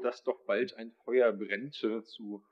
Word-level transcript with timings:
dass 0.00 0.22
doch 0.22 0.44
bald 0.44 0.76
ein 0.76 0.92
Feuer 1.04 1.32
brennte. 1.32 2.02
Zu 2.04 2.44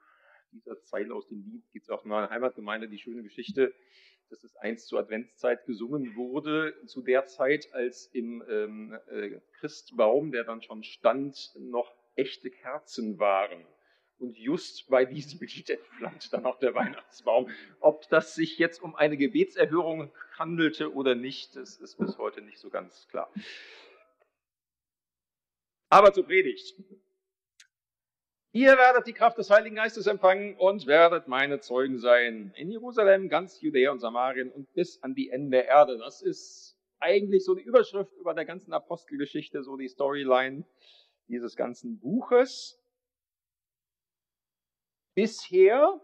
dieser 0.53 0.81
Zeile 0.83 1.15
aus 1.15 1.29
dem 1.29 1.43
Lied 1.43 1.71
gibt 1.73 1.85
es 1.85 1.91
auch 1.91 2.05
in 2.05 2.11
meiner 2.11 2.31
Heimatgemeinde 2.31 2.89
die 2.89 2.99
schöne 2.99 3.23
Geschichte, 3.23 3.75
dass 4.31 4.45
es 4.45 4.57
einst 4.57 4.89
zur 4.89 5.01
Adventszeit 5.01 5.67
gesungen 5.67 6.17
wurde, 6.17 6.75
zu 6.87 7.03
der 7.03 7.27
Zeit, 7.27 7.73
als 7.73 8.07
im 8.07 8.43
ähm, 8.49 8.99
äh, 9.09 9.41
Christbaum, 9.59 10.33
der 10.33 10.45
dann 10.45 10.63
schon 10.63 10.83
stand, 10.83 11.53
noch 11.59 11.95
echte 12.15 12.51
Kerzen 12.51 13.19
waren. 13.19 13.65
Und 14.19 14.39
just 14.39 14.89
bei 14.89 15.05
diesem 15.05 15.41
Lied 15.47 15.71
entflammt 15.71 16.33
dann 16.33 16.47
auch 16.47 16.59
der 16.59 16.75
Weihnachtsbaum. 16.75 17.51
Ob 17.81 18.09
das 18.09 18.35
sich 18.35 18.59
jetzt 18.59 18.83
um 18.83 18.95
eine 18.95 19.17
Gebetserhörung 19.17 20.13
handelte 20.39 20.95
oder 20.95 21.15
nicht, 21.15 21.57
das 21.57 21.77
ist 21.77 21.99
bis 21.99 22.19
heute 22.19 22.41
nicht 22.41 22.59
so 22.59 22.71
ganz 22.71 23.09
klar. 23.09 23.31
Aber 25.89 26.13
zur 26.13 26.25
Predigt. 26.25 26.75
Ihr 28.55 28.77
werdet 28.77 29.07
die 29.07 29.15
Kraft 29.15 29.39
des 29.39 29.49
Heiligen 29.49 29.77
Geistes 29.77 30.07
empfangen 30.07 30.57
und 30.57 30.87
werdet 30.87 31.27
meine 31.27 31.61
Zeugen 31.61 31.99
sein. 31.99 32.53
In 32.55 32.71
Jerusalem, 32.71 33.31
ganz 33.31 33.63
Judäa 33.63 33.93
und 33.93 34.01
Samarien 34.01 34.51
und 34.53 34.71
bis 34.75 35.03
an 35.03 35.15
die 35.15 35.31
Enden 35.31 35.51
der 35.51 35.65
Erde. 35.69 35.97
Das 35.97 36.21
ist 36.21 36.77
eigentlich 37.01 37.47
so 37.47 37.55
die 37.55 37.63
Überschrift 37.63 38.13
über 38.17 38.35
der 38.35 38.45
ganzen 38.45 38.75
Apostelgeschichte, 38.75 39.63
so 39.63 39.79
die 39.79 39.89
Storyline 39.89 40.67
dieses 41.29 41.57
ganzen 41.57 41.99
Buches. 41.99 42.79
Bisher 45.15 45.99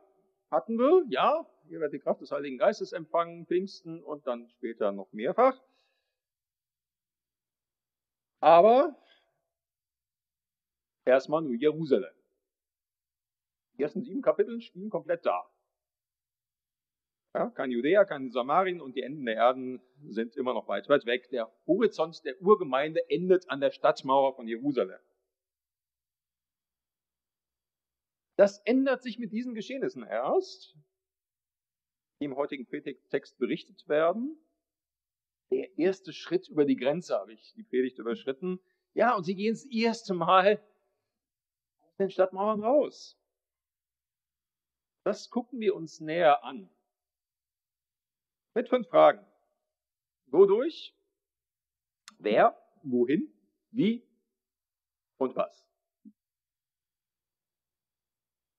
hatten 0.51 0.78
wir, 0.78 1.05
ja, 1.11 1.47
ihr 1.69 1.80
werdet 1.80 2.01
die 2.01 2.03
Kraft 2.03 2.23
des 2.23 2.33
Heiligen 2.33 2.56
Geistes 2.56 2.92
empfangen, 2.92 3.45
Pfingsten 3.47 4.03
und 4.03 4.27
dann 4.27 4.48
später 4.48 4.92
noch 4.92 5.12
mehrfach. 5.12 5.61
Aber 8.41 8.97
erstmal 11.05 11.42
nur 11.42 11.55
Jerusalem. 11.55 12.17
Die 13.78 13.82
ersten 13.84 14.02
sieben 14.02 14.23
Kapitel 14.23 14.61
spielen 14.61 14.91
komplett 14.91 15.25
da. 15.25 15.48
Ja, 17.34 17.50
kein 17.50 17.70
Judäa, 17.70 18.05
kein 18.05 18.30
Samarien 18.30 18.80
und 18.80 18.97
die 18.97 19.03
Enden 19.03 19.25
der 19.25 19.36
Erden 19.36 19.80
sind 20.08 20.36
immer 20.36 20.55
noch 20.55 20.66
weit, 20.66 20.89
weit 20.89 21.06
weg. 21.06 21.28
Der 21.30 21.53
Horizont 21.66 22.25
der 22.25 22.41
Urgemeinde 22.41 23.08
endet 23.08 23.48
an 23.48 23.61
der 23.61 23.70
Stadtmauer 23.70 24.34
von 24.34 24.48
Jerusalem. 24.48 24.98
Das 28.36 28.61
ändert 28.64 29.03
sich 29.03 29.19
mit 29.19 29.33
diesen 29.33 29.55
Geschehnissen 29.55 30.05
erst, 30.05 30.77
die 32.20 32.25
im 32.25 32.36
heutigen 32.36 32.66
Predigtext 32.66 33.38
berichtet 33.38 33.88
werden. 33.88 34.38
Der 35.50 35.77
erste 35.78 36.12
Schritt 36.12 36.48
über 36.48 36.64
die 36.64 36.77
Grenze 36.77 37.16
habe 37.16 37.33
ich 37.33 37.53
die 37.55 37.62
Predigt 37.62 37.98
überschritten. 37.98 38.60
Ja, 38.94 39.16
und 39.16 39.25
sie 39.25 39.34
gehen 39.34 39.55
das 39.55 39.64
erste 39.66 40.14
Mal 40.14 40.62
aus 41.81 41.97
den 41.97 42.10
Stadtmauern 42.10 42.62
raus. 42.62 43.17
Das 45.09 45.31
gucken 45.31 45.59
wir 45.59 45.75
uns 45.75 46.01
näher 46.01 46.45
an. 46.45 46.69
Mit 48.53 48.69
fünf 48.69 48.87
Fragen. 48.89 49.27
Wodurch? 50.27 50.95
Wer? 52.19 52.55
Wohin? 52.83 53.33
Wie? 53.70 54.06
Und 55.17 55.34
was? 55.34 55.67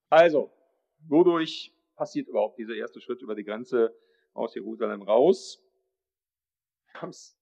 Also, 0.09 0.52
wodurch 1.08 1.72
passiert 1.95 2.28
überhaupt 2.28 2.58
dieser 2.58 2.73
erste 2.73 3.00
Schritt 3.00 3.22
über 3.22 3.36
die 3.36 3.44
Grenze 3.44 3.95
aus 4.34 4.56
Jerusalem 4.56 5.03
raus? 5.03 5.63
Wir 6.88 7.02
haben 7.03 7.09
es 7.09 7.39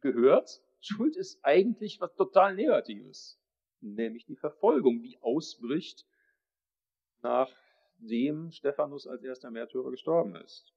gehört. 0.00 0.62
Schuld 0.80 1.16
ist 1.16 1.38
eigentlich 1.44 2.00
was 2.00 2.14
total 2.14 2.54
Negatives, 2.54 3.38
nämlich 3.82 4.24
die 4.24 4.36
Verfolgung, 4.36 5.02
die 5.02 5.18
ausbricht, 5.20 6.06
nachdem 7.98 8.50
Stephanus 8.50 9.06
als 9.06 9.22
erster 9.22 9.50
Märtyrer 9.50 9.90
gestorben 9.90 10.36
ist. 10.36 10.72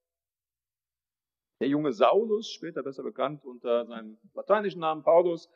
Der 1.60 1.68
junge 1.68 1.94
Saulus, 1.94 2.50
später 2.50 2.82
besser 2.82 3.04
bekannt 3.04 3.46
unter 3.46 3.86
seinem 3.86 4.18
lateinischen 4.34 4.82
Namen 4.82 5.04
Paulus, 5.04 5.50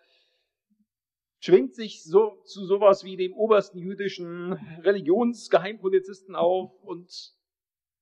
schwingt 1.40 1.74
sich 1.74 2.04
so 2.04 2.42
zu 2.46 2.66
sowas 2.66 3.04
wie 3.04 3.18
dem 3.18 3.34
obersten 3.34 3.80
jüdischen 3.80 4.54
Religionsgeheimpolizisten 4.54 6.36
auf 6.36 6.72
und 6.84 7.34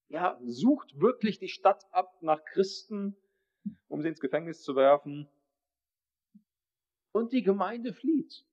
ja, 0.10 0.40
sucht 0.44 1.00
wirklich 1.00 1.40
die 1.40 1.48
Stadt 1.48 1.84
ab 1.92 2.22
nach 2.22 2.44
Christen, 2.44 3.16
um 3.88 4.02
sie 4.02 4.10
ins 4.10 4.20
Gefängnis 4.20 4.62
zu 4.62 4.76
werfen. 4.76 5.30
Und 7.14 7.32
die 7.32 7.42
Gemeinde 7.42 7.94
flieht. 7.94 8.46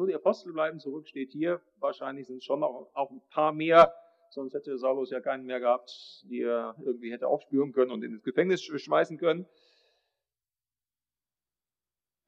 Nur 0.00 0.06
die 0.06 0.14
Apostel 0.14 0.54
bleiben 0.54 0.80
zurück, 0.80 1.06
steht 1.06 1.30
hier. 1.30 1.60
Wahrscheinlich 1.78 2.26
sind 2.26 2.38
es 2.38 2.44
schon 2.44 2.60
noch 2.60 2.88
auch 2.94 3.10
ein 3.10 3.20
paar 3.28 3.52
mehr, 3.52 3.94
sonst 4.30 4.54
hätte 4.54 4.78
Saulus 4.78 5.10
ja 5.10 5.20
keinen 5.20 5.44
mehr 5.44 5.60
gehabt, 5.60 6.24
die 6.24 6.40
er 6.40 6.74
irgendwie 6.82 7.12
hätte 7.12 7.28
aufspüren 7.28 7.72
können 7.72 7.90
und 7.90 8.02
ins 8.02 8.22
Gefängnis 8.22 8.62
schmeißen 8.62 9.18
können. 9.18 9.46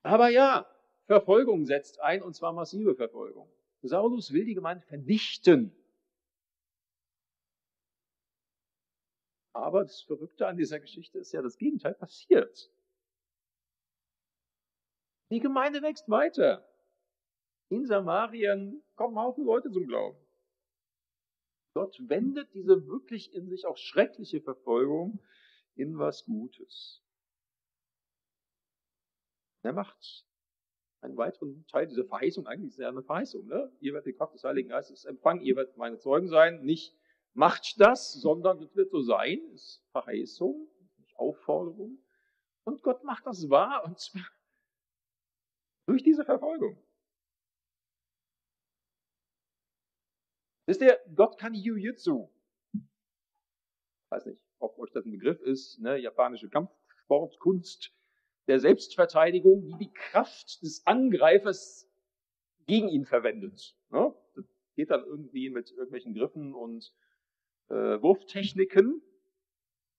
Aber 0.03 0.28
ja, 0.28 0.66
Verfolgung 1.06 1.65
setzt 1.65 1.99
ein, 2.03 2.22
und 2.22 2.34
zwar 2.34 2.53
massive 2.53 2.94
Verfolgung. 2.94 3.50
Saulus 3.81 4.34
will 4.34 4.44
die 4.44 4.53
Gemeinde 4.53 4.84
vernichten. 4.84 5.75
Aber 9.54 9.84
das 9.84 10.03
Verrückte 10.03 10.47
an 10.47 10.59
dieser 10.59 10.78
Geschichte 10.78 11.19
ist 11.19 11.33
ja, 11.33 11.41
das 11.41 11.56
Gegenteil 11.56 11.94
passiert. 11.94 12.71
Die 15.31 15.41
Gemeinde 15.41 15.81
wächst 15.81 16.10
weiter. 16.10 16.69
In 17.72 17.87
Samarien 17.87 18.83
kommen 18.97 19.19
Haufen 19.19 19.47
Leute 19.47 19.71
zum 19.71 19.87
Glauben. 19.87 20.19
Gott 21.72 21.99
wendet 22.06 22.53
diese 22.53 22.87
wirklich 22.87 23.33
in 23.33 23.49
sich 23.49 23.65
auch 23.65 23.78
schreckliche 23.78 24.43
Verfolgung 24.43 25.25
in 25.75 25.97
was 25.97 26.27
Gutes. 26.27 27.03
Er 29.62 29.72
macht 29.72 30.27
einen 31.00 31.16
weiteren 31.16 31.66
Teil 31.66 31.87
dieser 31.87 32.05
Verheißung, 32.05 32.47
eigentlich 32.47 32.72
ist 32.72 32.78
ja 32.78 32.91
eine 32.91 33.03
Verheißung, 33.03 33.47
ne? 33.47 33.75
Ihr 33.81 33.94
werdet 33.94 34.09
die 34.09 34.19
Kraft 34.19 34.34
des 34.34 34.44
Heiligen 34.44 34.69
Geistes 34.69 35.06
empfangen, 35.06 35.41
ihr 35.41 35.56
werdet 35.56 35.78
meine 35.78 35.99
Zeugen 35.99 36.28
sein, 36.28 36.62
nicht 36.66 36.94
macht 37.33 37.81
das, 37.81 38.12
sondern 38.12 38.62
es 38.62 38.77
wird 38.77 38.91
so 38.91 39.00
sein, 39.00 39.41
ist 39.54 39.83
Verheißung, 39.93 40.69
nicht 40.99 41.16
Aufforderung. 41.16 42.04
Und 42.65 42.83
Gott 42.83 43.03
macht 43.03 43.25
das 43.25 43.49
wahr, 43.49 43.83
und 43.87 43.99
zwar 43.99 44.28
durch 45.87 46.03
diese 46.03 46.27
Verfolgung. 46.27 46.77
Wisst 50.67 50.81
ihr, 50.81 50.99
Gott 51.15 51.39
kann 51.39 51.55
Jiu-Jitsu. 51.55 52.28
Weiß 54.11 54.27
nicht, 54.27 54.41
ob 54.59 54.78
euch 54.78 54.91
das 54.93 55.05
ein 55.05 55.12
Begriff 55.12 55.41
ist, 55.41 55.81
ne? 55.81 55.99
japanische 55.99 56.49
Kampfsportkunst 56.49 57.93
der 58.47 58.61
Selbstverteidigung, 58.61 59.67
die 59.67 59.77
die 59.78 59.93
Kraft 59.93 60.62
des 60.62 60.87
Angreifers 60.87 61.89
gegen 62.67 62.89
ihn 62.89 63.05
verwendet. 63.05 63.77
Das 64.34 64.45
geht 64.75 64.91
dann 64.91 65.05
irgendwie 65.05 65.51
mit 65.51 65.71
irgendwelchen 65.71 66.15
Griffen 66.15 66.55
und 66.55 66.95
äh, 67.69 68.01
Wurftechniken. 68.01 69.03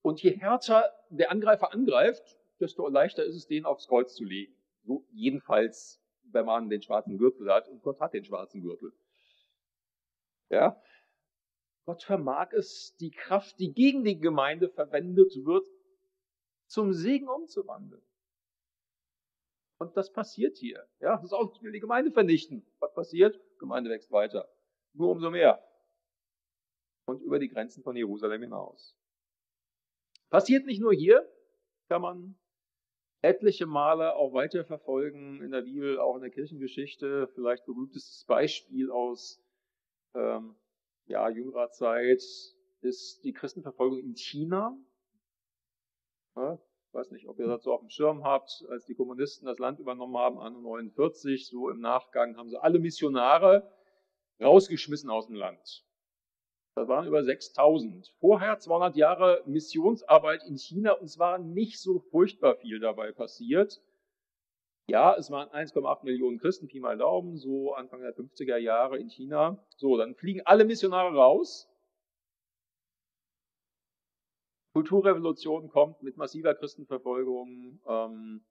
Und 0.02 0.22
je 0.22 0.36
härter 0.36 0.92
der 1.08 1.30
Angreifer 1.30 1.72
angreift, 1.72 2.38
desto 2.60 2.88
leichter 2.88 3.24
ist 3.24 3.36
es, 3.36 3.46
den 3.46 3.64
aufs 3.64 3.88
Kreuz 3.88 4.14
zu 4.14 4.24
legen. 4.24 4.54
So 4.82 5.06
jedenfalls, 5.10 6.02
wenn 6.24 6.44
man 6.44 6.68
den 6.68 6.82
schwarzen 6.82 7.16
Gürtel 7.16 7.50
hat. 7.52 7.68
Und 7.68 7.82
Gott 7.82 8.00
hat 8.00 8.12
den 8.12 8.24
schwarzen 8.24 8.60
Gürtel. 8.60 8.92
Ja? 10.50 10.80
Gott 11.86 12.02
vermag 12.02 12.52
es, 12.52 12.96
die 12.96 13.10
Kraft, 13.10 13.58
die 13.58 13.72
gegen 13.72 14.04
die 14.04 14.18
Gemeinde 14.18 14.68
verwendet 14.68 15.34
wird, 15.44 15.66
zum 16.66 16.92
Segen 16.92 17.28
umzuwandeln. 17.28 18.02
Und 19.78 19.96
das 19.96 20.12
passiert 20.12 20.56
hier. 20.56 20.86
Ja, 21.00 21.16
das 21.16 21.24
ist 21.26 21.32
auch, 21.32 21.60
will 21.62 21.72
die 21.72 21.80
Gemeinde 21.80 22.10
vernichten. 22.10 22.64
Was 22.78 22.94
passiert? 22.94 23.38
Gemeinde 23.58 23.90
wächst 23.90 24.10
weiter. 24.10 24.48
Nur 24.94 25.10
umso 25.10 25.30
mehr. 25.30 25.62
Und 27.06 27.20
über 27.20 27.38
die 27.38 27.48
Grenzen 27.48 27.82
von 27.82 27.96
Jerusalem 27.96 28.42
hinaus. 28.42 28.96
Passiert 30.30 30.64
nicht 30.64 30.80
nur 30.80 30.94
hier, 30.94 31.30
kann 31.88 32.00
man 32.00 32.38
etliche 33.20 33.66
Male 33.66 34.16
auch 34.16 34.32
weiter 34.32 34.64
verfolgen 34.64 35.42
in 35.42 35.50
der 35.50 35.62
Bibel, 35.62 35.98
auch 35.98 36.16
in 36.16 36.22
der 36.22 36.30
Kirchengeschichte. 36.30 37.28
Vielleicht 37.34 37.66
berühmtestes 37.66 38.24
Beispiel 38.24 38.90
aus 38.90 39.43
ähm, 40.14 40.56
ja, 41.06 41.28
jüngerer 41.28 41.70
Zeit 41.70 42.22
ist 42.80 43.24
die 43.24 43.32
Christenverfolgung 43.32 43.98
in 43.98 44.16
China. 44.16 44.76
Ja, 46.36 46.58
weiß 46.92 47.10
nicht, 47.10 47.28
ob 47.28 47.38
ihr 47.38 47.46
das 47.46 47.62
so 47.62 47.72
auf 47.72 47.80
dem 47.80 47.90
Schirm 47.90 48.24
habt, 48.24 48.64
als 48.68 48.86
die 48.86 48.94
Kommunisten 48.94 49.46
das 49.46 49.58
Land 49.58 49.80
übernommen 49.80 50.16
haben, 50.16 50.38
anno 50.38 50.60
49, 50.60 51.46
so 51.48 51.70
im 51.70 51.80
Nachgang 51.80 52.36
haben 52.36 52.48
sie 52.48 52.60
alle 52.60 52.78
Missionare 52.78 53.70
rausgeschmissen 54.40 55.10
aus 55.10 55.26
dem 55.26 55.36
Land. 55.36 55.84
Das 56.74 56.88
waren 56.88 57.06
über 57.06 57.22
6000. 57.22 58.12
Vorher 58.18 58.58
200 58.58 58.96
Jahre 58.96 59.42
Missionsarbeit 59.46 60.42
in 60.44 60.58
China 60.58 60.92
und 60.92 61.04
es 61.04 61.18
war 61.18 61.38
nicht 61.38 61.80
so 61.80 62.00
furchtbar 62.00 62.56
viel 62.56 62.80
dabei 62.80 63.12
passiert. 63.12 63.80
Ja, 64.86 65.16
es 65.16 65.30
waren 65.30 65.48
1,8 65.48 66.04
Millionen 66.04 66.38
Christen, 66.38 66.68
Pi 66.68 66.78
mal 66.78 66.98
Daumen, 66.98 67.36
so 67.38 67.72
Anfang 67.72 68.00
der 68.02 68.14
50er 68.14 68.58
Jahre 68.58 68.98
in 68.98 69.08
China. 69.08 69.64
So, 69.76 69.96
dann 69.96 70.14
fliegen 70.14 70.42
alle 70.44 70.64
Missionare 70.66 71.14
raus. 71.14 71.70
Kulturrevolution 74.74 75.68
kommt 75.68 76.02
mit 76.02 76.16
massiver 76.16 76.54
Christenverfolgung. 76.54 77.80
Ähm, 77.86 78.44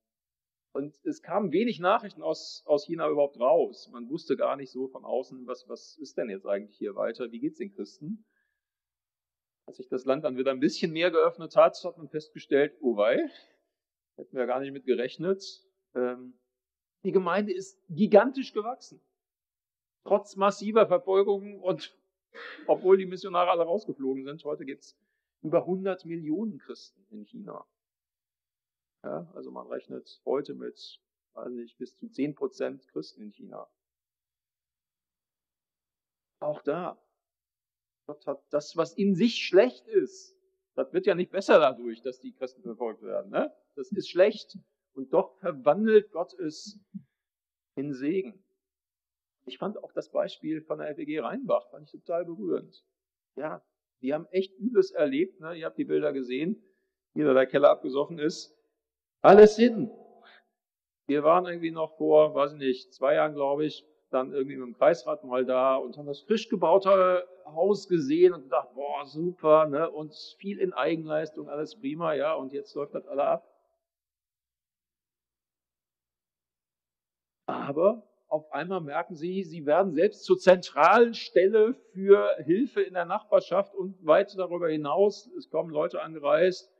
und 0.73 0.95
es 1.05 1.21
kamen 1.21 1.51
wenig 1.51 1.79
Nachrichten 1.79 2.23
aus, 2.23 2.63
aus 2.65 2.85
China 2.85 3.07
überhaupt 3.09 3.39
raus. 3.39 3.89
Man 3.91 4.09
wusste 4.09 4.35
gar 4.35 4.55
nicht 4.55 4.71
so 4.71 4.87
von 4.87 5.05
außen, 5.05 5.45
was, 5.45 5.69
was 5.69 5.97
ist 5.99 6.17
denn 6.17 6.29
jetzt 6.29 6.47
eigentlich 6.47 6.75
hier 6.77 6.95
weiter? 6.95 7.31
Wie 7.31 7.39
geht's 7.39 7.59
den 7.59 7.75
Christen? 7.75 8.25
Als 9.67 9.77
sich 9.77 9.87
das 9.87 10.05
Land 10.05 10.23
dann 10.23 10.35
wieder 10.35 10.49
ein 10.49 10.59
bisschen 10.59 10.91
mehr 10.91 11.11
geöffnet 11.11 11.55
hat, 11.55 11.77
hat 11.83 11.97
man 11.97 12.09
festgestellt, 12.09 12.75
oh 12.81 12.97
wei, 12.97 13.29
hätten 14.15 14.35
wir 14.35 14.47
gar 14.47 14.61
nicht 14.61 14.73
mit 14.73 14.85
gerechnet. 14.85 15.62
Ähm, 15.95 16.33
die 17.03 17.11
Gemeinde 17.11 17.53
ist 17.53 17.79
gigantisch 17.89 18.53
gewachsen. 18.53 19.01
Trotz 20.03 20.35
massiver 20.35 20.87
Verfolgung 20.87 21.61
und 21.61 21.97
obwohl 22.67 22.97
die 22.97 23.05
Missionare 23.05 23.51
alle 23.51 23.63
rausgeflogen 23.63 24.23
sind, 24.25 24.43
heute 24.43 24.65
gibt 24.65 24.83
es 24.83 24.97
über 25.41 25.59
100 25.59 26.05
Millionen 26.05 26.57
Christen 26.57 27.05
in 27.09 27.25
China. 27.25 27.65
Ja, 29.03 29.29
also 29.33 29.51
man 29.51 29.67
rechnet 29.67 30.21
heute 30.25 30.53
mit, 30.53 31.01
weiß 31.33 31.51
nicht, 31.51 31.77
bis 31.77 31.95
zu 31.97 32.07
10 32.07 32.35
Prozent 32.35 32.87
Christen 32.87 33.21
in 33.21 33.31
China. 33.31 33.67
Auch 36.39 36.61
da. 36.61 36.97
Gott 38.05 38.25
hat 38.27 38.43
das, 38.49 38.75
was 38.75 38.93
in 38.93 39.15
sich 39.15 39.45
schlecht 39.45 39.87
ist, 39.87 40.35
das 40.75 40.91
wird 40.91 41.05
ja 41.05 41.15
nicht 41.15 41.31
besser 41.31 41.59
dadurch, 41.59 42.01
dass 42.01 42.19
die 42.19 42.33
Christen 42.33 42.63
verfolgt 42.63 43.01
werden. 43.03 43.31
Ne? 43.31 43.53
Das 43.75 43.91
ist 43.91 44.09
schlecht. 44.09 44.57
Und 44.93 45.13
doch 45.13 45.35
verwandelt 45.39 46.11
Gott 46.11 46.33
es 46.33 46.79
in 47.75 47.93
Segen. 47.93 48.43
Ich 49.45 49.57
fand 49.57 49.83
auch 49.83 49.91
das 49.91 50.11
Beispiel 50.11 50.61
von 50.61 50.79
der 50.79 50.95
FEG 50.95 51.21
Rheinbach, 51.21 51.69
fand 51.69 51.85
ich 51.85 51.91
total 51.91 52.25
berührend. 52.25 52.83
Ja, 53.35 53.61
die 54.01 54.13
haben 54.13 54.27
echt 54.27 54.57
Übles 54.59 54.91
erlebt. 54.91 55.39
Ne? 55.39 55.55
Ihr 55.55 55.65
habt 55.65 55.77
die 55.77 55.85
Bilder 55.85 56.13
gesehen, 56.13 56.61
wie 57.13 57.23
da 57.23 57.33
der 57.33 57.47
Keller 57.47 57.69
abgesoffen 57.69 58.19
ist. 58.19 58.55
Alles 59.21 59.55
hin. 59.55 59.91
Wir 61.07 61.23
waren 61.23 61.45
irgendwie 61.45 61.71
noch 61.71 61.97
vor, 61.97 62.33
weiß 62.35 62.53
ich 62.53 62.59
nicht, 62.59 62.93
zwei 62.93 63.15
Jahren, 63.15 63.33
glaube 63.33 63.65
ich, 63.65 63.85
dann 64.09 64.31
irgendwie 64.31 64.55
mit 64.55 64.67
dem 64.67 64.77
Kreisrat 64.77 65.23
mal 65.23 65.45
da 65.45 65.75
und 65.75 65.97
haben 65.97 66.05
das 66.05 66.21
frisch 66.21 66.47
gebaute 66.47 67.27
Haus 67.45 67.87
gesehen 67.87 68.33
und 68.33 68.43
gedacht, 68.43 68.69
boah, 68.73 69.05
super, 69.05 69.67
ne? 69.67 69.89
Und 69.89 70.13
viel 70.37 70.59
in 70.59 70.71
Eigenleistung, 70.71 71.49
alles 71.49 71.79
prima, 71.79 72.13
ja, 72.13 72.33
und 72.33 72.53
jetzt 72.53 72.73
läuft 72.75 72.93
das 72.93 73.07
alle 73.07 73.23
ab. 73.23 73.52
Aber 77.45 78.07
auf 78.27 78.51
einmal 78.51 78.81
merken 78.81 79.15
sie, 79.15 79.43
sie 79.43 79.65
werden 79.65 79.93
selbst 79.93 80.23
zur 80.23 80.37
zentralen 80.37 81.13
Stelle 81.13 81.75
für 81.93 82.35
Hilfe 82.43 82.81
in 82.81 82.93
der 82.93 83.05
Nachbarschaft 83.05 83.75
und 83.75 84.03
weit 84.05 84.35
darüber 84.37 84.69
hinaus. 84.69 85.29
Es 85.37 85.49
kommen 85.49 85.69
Leute 85.69 86.01
angereist, 86.01 86.73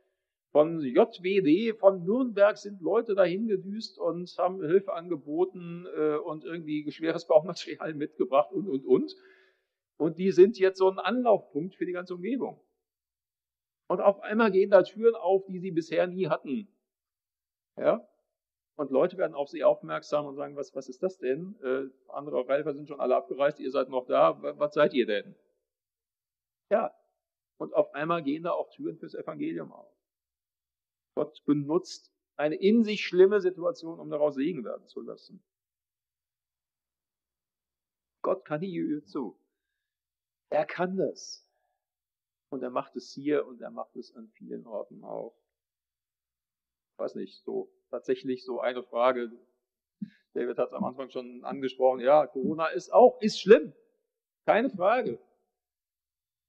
von 0.54 0.80
JWD, 0.80 1.76
von 1.80 2.04
Nürnberg 2.04 2.56
sind 2.56 2.80
Leute 2.80 3.16
dahin 3.16 3.48
gedüst 3.48 3.98
und 3.98 4.32
haben 4.38 4.64
Hilfe 4.64 4.92
angeboten 4.92 5.84
äh, 5.96 6.14
und 6.14 6.44
irgendwie 6.44 6.88
schweres 6.92 7.26
Baumaterial 7.26 7.92
mitgebracht 7.94 8.52
und, 8.52 8.68
und, 8.68 8.86
und. 8.86 9.16
Und 9.96 10.18
die 10.18 10.30
sind 10.30 10.56
jetzt 10.58 10.78
so 10.78 10.88
ein 10.88 11.00
Anlaufpunkt 11.00 11.74
für 11.74 11.86
die 11.86 11.92
ganze 11.92 12.14
Umgebung. 12.14 12.60
Und 13.88 14.00
auf 14.00 14.20
einmal 14.20 14.52
gehen 14.52 14.70
da 14.70 14.84
Türen 14.84 15.16
auf, 15.16 15.44
die 15.46 15.58
sie 15.58 15.72
bisher 15.72 16.06
nie 16.06 16.28
hatten. 16.28 16.68
Ja? 17.76 18.08
Und 18.76 18.90
Leute 18.90 19.16
werden 19.16 19.34
auf 19.34 19.48
sie 19.48 19.62
aufmerksam 19.62 20.26
und 20.26 20.34
sagen, 20.34 20.56
was, 20.56 20.74
was 20.74 20.88
ist 20.88 21.02
das 21.02 21.18
denn? 21.18 21.54
Äh, 21.62 21.86
andere 22.08 22.44
Helfer 22.48 22.74
sind 22.74 22.88
schon 22.88 23.00
alle 23.00 23.16
abgereist, 23.16 23.60
ihr 23.60 23.70
seid 23.70 23.88
noch 23.88 24.06
da, 24.06 24.42
was 24.58 24.74
seid 24.74 24.94
ihr 24.94 25.06
denn? 25.06 25.36
Ja. 26.70 26.92
Und 27.56 27.72
auf 27.72 27.94
einmal 27.94 28.22
gehen 28.24 28.42
da 28.42 28.50
auch 28.50 28.68
Türen 28.70 28.98
fürs 28.98 29.14
Evangelium 29.14 29.72
auf. 29.72 29.94
Gott 31.14 31.44
benutzt 31.44 32.12
eine 32.36 32.56
in 32.56 32.82
sich 32.82 33.06
schlimme 33.06 33.40
Situation, 33.40 34.00
um 34.00 34.10
daraus 34.10 34.34
Segen 34.34 34.64
werden 34.64 34.86
zu 34.88 35.00
lassen. 35.00 35.40
Gott 38.22 38.44
kann 38.44 38.60
die 38.60 39.02
zu. 39.04 39.38
Er 40.50 40.66
kann 40.66 40.96
das. 40.96 41.46
Und 42.48 42.62
er 42.62 42.70
macht 42.70 42.96
es 42.96 43.12
hier 43.12 43.46
und 43.46 43.60
er 43.60 43.70
macht 43.70 43.94
es 43.96 44.14
an 44.16 44.28
vielen 44.30 44.66
Orten 44.66 45.04
auch. 45.04 45.36
Weiß 46.96 47.14
nicht, 47.14 47.42
so 47.44 47.70
tatsächlich 47.90 48.44
so 48.44 48.60
eine 48.60 48.82
Frage. 48.82 49.30
David 50.34 50.58
hat 50.58 50.68
es 50.68 50.74
am 50.74 50.84
Anfang 50.84 51.10
schon 51.10 51.44
angesprochen. 51.44 52.00
Ja, 52.00 52.26
Corona 52.26 52.68
ist 52.68 52.92
auch, 52.92 53.20
ist 53.20 53.40
schlimm. 53.40 53.72
Keine 54.46 54.70
Frage 54.70 55.18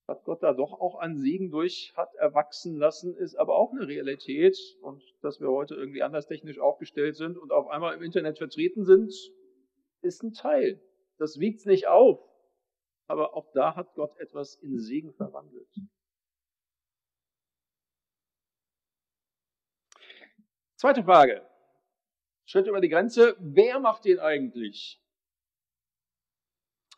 was 0.07 0.23
Gott 0.23 0.43
da 0.43 0.53
doch 0.53 0.73
auch 0.73 0.99
an 0.99 1.17
Segen 1.17 1.49
durch 1.49 1.93
hat 1.95 2.13
erwachsen 2.15 2.77
lassen, 2.77 3.15
ist 3.15 3.35
aber 3.35 3.55
auch 3.55 3.71
eine 3.71 3.87
Realität. 3.87 4.57
Und 4.81 5.03
dass 5.21 5.39
wir 5.39 5.49
heute 5.49 5.75
irgendwie 5.75 6.03
anders 6.03 6.27
technisch 6.27 6.59
aufgestellt 6.59 7.15
sind 7.15 7.37
und 7.37 7.51
auf 7.51 7.67
einmal 7.67 7.95
im 7.95 8.03
Internet 8.03 8.37
vertreten 8.37 8.85
sind, 8.85 9.13
ist 10.01 10.23
ein 10.23 10.33
Teil. 10.33 10.79
Das 11.17 11.39
wiegt 11.39 11.59
es 11.59 11.65
nicht 11.65 11.87
auf. 11.87 12.19
Aber 13.07 13.35
auch 13.35 13.51
da 13.53 13.75
hat 13.75 13.93
Gott 13.95 14.17
etwas 14.19 14.55
in 14.55 14.79
Segen 14.79 15.13
verwandelt. 15.13 15.69
Zweite 20.85 21.03
Frage. 21.03 21.41
Schritt 22.45 22.67
über 22.67 22.79
die 22.79 22.89
Grenze. 22.89 23.35
Wer 23.39 23.79
macht 23.79 24.05
den 24.05 24.19
eigentlich? 24.19 25.01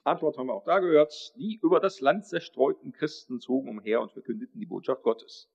Antwort 0.03 0.37
haben 0.37 0.47
wir 0.47 0.55
auch 0.55 0.65
da 0.65 0.79
gehört. 0.79 1.13
Die 1.37 1.57
über 1.63 1.79
das 1.79 2.01
Land 2.01 2.25
zerstreuten 2.25 2.91
Christen 2.91 3.39
zogen 3.39 3.69
umher 3.69 4.01
und 4.01 4.11
verkündeten 4.11 4.59
die 4.59 4.65
Botschaft 4.65 5.03
Gottes. 5.03 5.49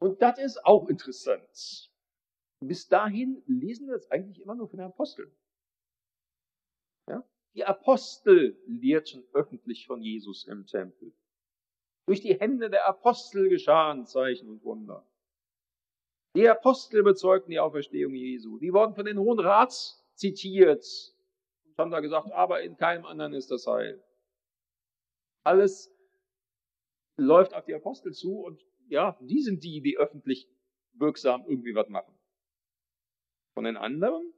Und 0.00 0.20
das 0.20 0.40
ist 0.40 0.66
auch 0.66 0.88
interessant. 0.88 1.92
Bis 2.58 2.88
dahin 2.88 3.40
lesen 3.46 3.86
wir 3.86 3.94
jetzt 3.94 4.10
eigentlich 4.10 4.42
immer 4.42 4.56
nur 4.56 4.68
von 4.68 4.78
den 4.78 4.88
Aposteln. 4.88 5.30
Ja? 7.08 7.22
Die 7.54 7.64
Apostel 7.64 8.60
lehrten 8.66 9.24
öffentlich 9.32 9.86
von 9.86 10.02
Jesus 10.02 10.44
im 10.48 10.66
Tempel. 10.66 11.14
Durch 12.06 12.20
die 12.20 12.36
Hände 12.36 12.68
der 12.68 12.88
Apostel 12.88 13.48
geschahen 13.48 14.06
Zeichen 14.06 14.48
und 14.48 14.64
Wunder. 14.64 15.06
Die 16.38 16.48
Apostel 16.48 17.02
bezeugten 17.02 17.50
die 17.50 17.58
Auferstehung 17.58 18.14
Jesu. 18.14 18.58
Die 18.58 18.72
wurden 18.72 18.94
von 18.94 19.04
den 19.04 19.18
Hohen 19.18 19.40
Rats 19.40 20.08
zitiert 20.14 20.84
haben 21.78 21.90
da 21.90 22.00
gesagt, 22.00 22.32
aber 22.32 22.62
in 22.62 22.76
keinem 22.76 23.06
anderen 23.06 23.32
ist 23.32 23.50
das 23.50 23.66
Heil. 23.66 24.02
Alles 25.44 25.90
läuft 27.16 27.54
auf 27.54 27.64
die 27.64 27.74
Apostel 27.74 28.12
zu 28.12 28.40
und 28.40 28.64
ja, 28.88 29.16
die 29.20 29.40
sind 29.40 29.62
die, 29.64 29.80
die 29.80 29.96
öffentlich 29.96 30.48
wirksam 30.94 31.44
irgendwie 31.46 31.74
was 31.74 31.88
machen. 31.88 32.14
Von 33.54 33.64
den 33.64 33.76
anderen, 33.76 34.32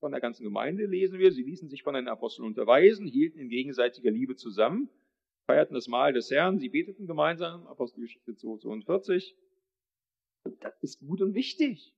von 0.00 0.12
der 0.12 0.20
ganzen 0.20 0.44
Gemeinde 0.44 0.86
lesen 0.86 1.18
wir, 1.18 1.32
sie 1.32 1.42
ließen 1.42 1.68
sich 1.68 1.82
von 1.82 1.94
den 1.94 2.08
Aposteln 2.08 2.46
unterweisen, 2.46 3.06
hielten 3.06 3.38
in 3.38 3.48
gegenseitiger 3.48 4.10
Liebe 4.10 4.36
zusammen, 4.36 4.88
feierten 5.46 5.74
das 5.74 5.88
Mahl 5.88 6.12
des 6.12 6.30
Herrn, 6.30 6.58
sie 6.58 6.68
beteten 6.68 7.06
gemeinsam, 7.06 7.66
Apostelgeschichte 7.66 8.36
42. 8.36 9.36
Das 10.60 10.74
ist 10.82 11.00
gut 11.00 11.20
und 11.20 11.34
wichtig. 11.34 11.94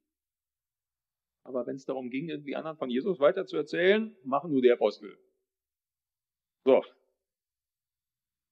Aber 1.44 1.66
wenn 1.66 1.76
es 1.76 1.86
darum 1.86 2.10
ging, 2.10 2.28
irgendwie 2.28 2.56
anderen 2.56 2.76
von 2.76 2.90
Jesus 2.90 3.20
weiterzuerzählen, 3.20 4.14
machen 4.22 4.50
nur 4.50 4.60
die 4.60 4.70
Apostel. 4.70 5.18
So. 6.64 6.84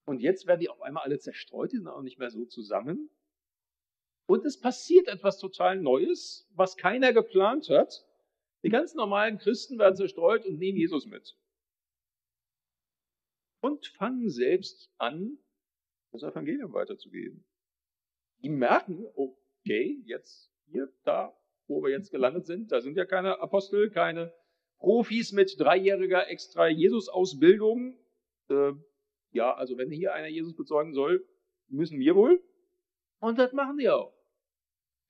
Und 0.07 0.21
jetzt 0.21 0.47
werden 0.47 0.61
die 0.61 0.71
auf 0.71 0.81
einmal 0.81 1.03
alle 1.03 1.19
zerstreut, 1.19 1.73
die 1.73 1.77
sind 1.77 1.89
auch 1.89 2.03
nicht 2.03 2.19
mehr 2.19 2.31
so 2.31 2.45
zusammen. 2.47 3.11
Und 4.27 4.45
es 4.45 4.59
passiert 4.59 5.09
etwas 5.09 5.39
total 5.39 5.81
Neues, 5.81 6.49
was 6.55 6.77
keiner 6.77 7.13
geplant 7.13 7.69
hat. 7.69 8.07
Die 8.63 8.71
ganz 8.71 8.95
normalen 8.95 9.39
Christen 9.39 9.79
werden 9.79 9.97
zerstreut 9.97 10.47
und 10.47 10.59
nehmen 10.59 10.79
Jesus 10.79 11.07
mit. 11.07 11.37
Und 13.61 13.87
fangen 13.87 14.31
selbst 14.31 14.91
an, 14.99 15.39
das 16.13 16.23
Evangelium 16.23 16.73
weiterzugeben. 16.73 17.45
Die 18.43 18.49
merken, 18.49 19.07
okay, 19.67 20.01
jetzt 20.05 20.51
hier, 20.67 20.89
da, 21.05 21.37
wo 21.67 21.83
wir 21.83 21.91
jetzt 21.91 22.11
gelandet 22.11 22.47
sind. 22.47 22.71
Da 22.71 22.81
sind 22.81 22.97
ja 22.97 23.05
keine 23.05 23.41
Apostel, 23.41 23.91
keine 23.91 24.33
Profis 24.79 25.33
mit 25.33 25.59
dreijähriger 25.59 26.29
extra 26.29 26.69
Jesus-Ausbildung. 26.69 27.99
Äh, 28.49 28.73
ja, 29.33 29.55
also 29.55 29.77
wenn 29.77 29.91
hier 29.91 30.15
einer 30.15 30.29
Jesus 30.29 30.55
bezeugen 30.55 30.95
soll, 30.95 31.27
müssen 31.69 31.99
wir 31.99 32.15
wohl. 32.15 32.43
Und 33.19 33.39
das 33.39 33.53
machen 33.53 33.79
die 33.79 33.89
auch. 33.89 34.15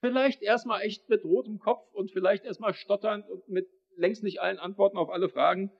Vielleicht 0.00 0.42
erstmal 0.42 0.82
echt 0.82 1.08
mit 1.08 1.25
rotem 1.25 1.58
Kopf 1.58 1.92
und 1.92 2.10
vielleicht 2.10 2.44
erstmal 2.44 2.75
stotternd 2.75 3.28
und 3.28 3.48
mit 3.48 3.68
längst 3.96 4.22
nicht 4.22 4.40
allen 4.40 4.58
Antworten 4.58 4.96
auf 4.96 5.10
alle 5.10 5.28
Fragen. 5.28 5.70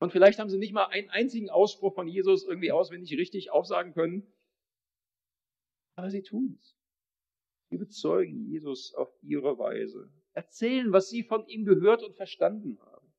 Und 0.00 0.12
vielleicht 0.12 0.38
haben 0.38 0.48
sie 0.48 0.58
nicht 0.58 0.72
mal 0.72 0.86
einen 0.86 1.10
einzigen 1.10 1.50
Ausspruch 1.50 1.94
von 1.94 2.06
Jesus 2.06 2.44
irgendwie 2.46 2.72
auswendig 2.72 3.16
richtig 3.18 3.50
aufsagen 3.50 3.92
können. 3.94 4.32
Aber 5.94 6.10
sie 6.10 6.22
tun's. 6.22 6.77
Sie 6.77 6.77
bezeugen 7.76 8.46
Jesus 8.46 8.94
auf 8.94 9.12
ihre 9.22 9.58
Weise. 9.58 10.10
Erzählen, 10.32 10.92
was 10.92 11.10
sie 11.10 11.24
von 11.24 11.46
ihm 11.46 11.64
gehört 11.64 12.02
und 12.02 12.16
verstanden 12.16 12.78
haben. 12.80 13.12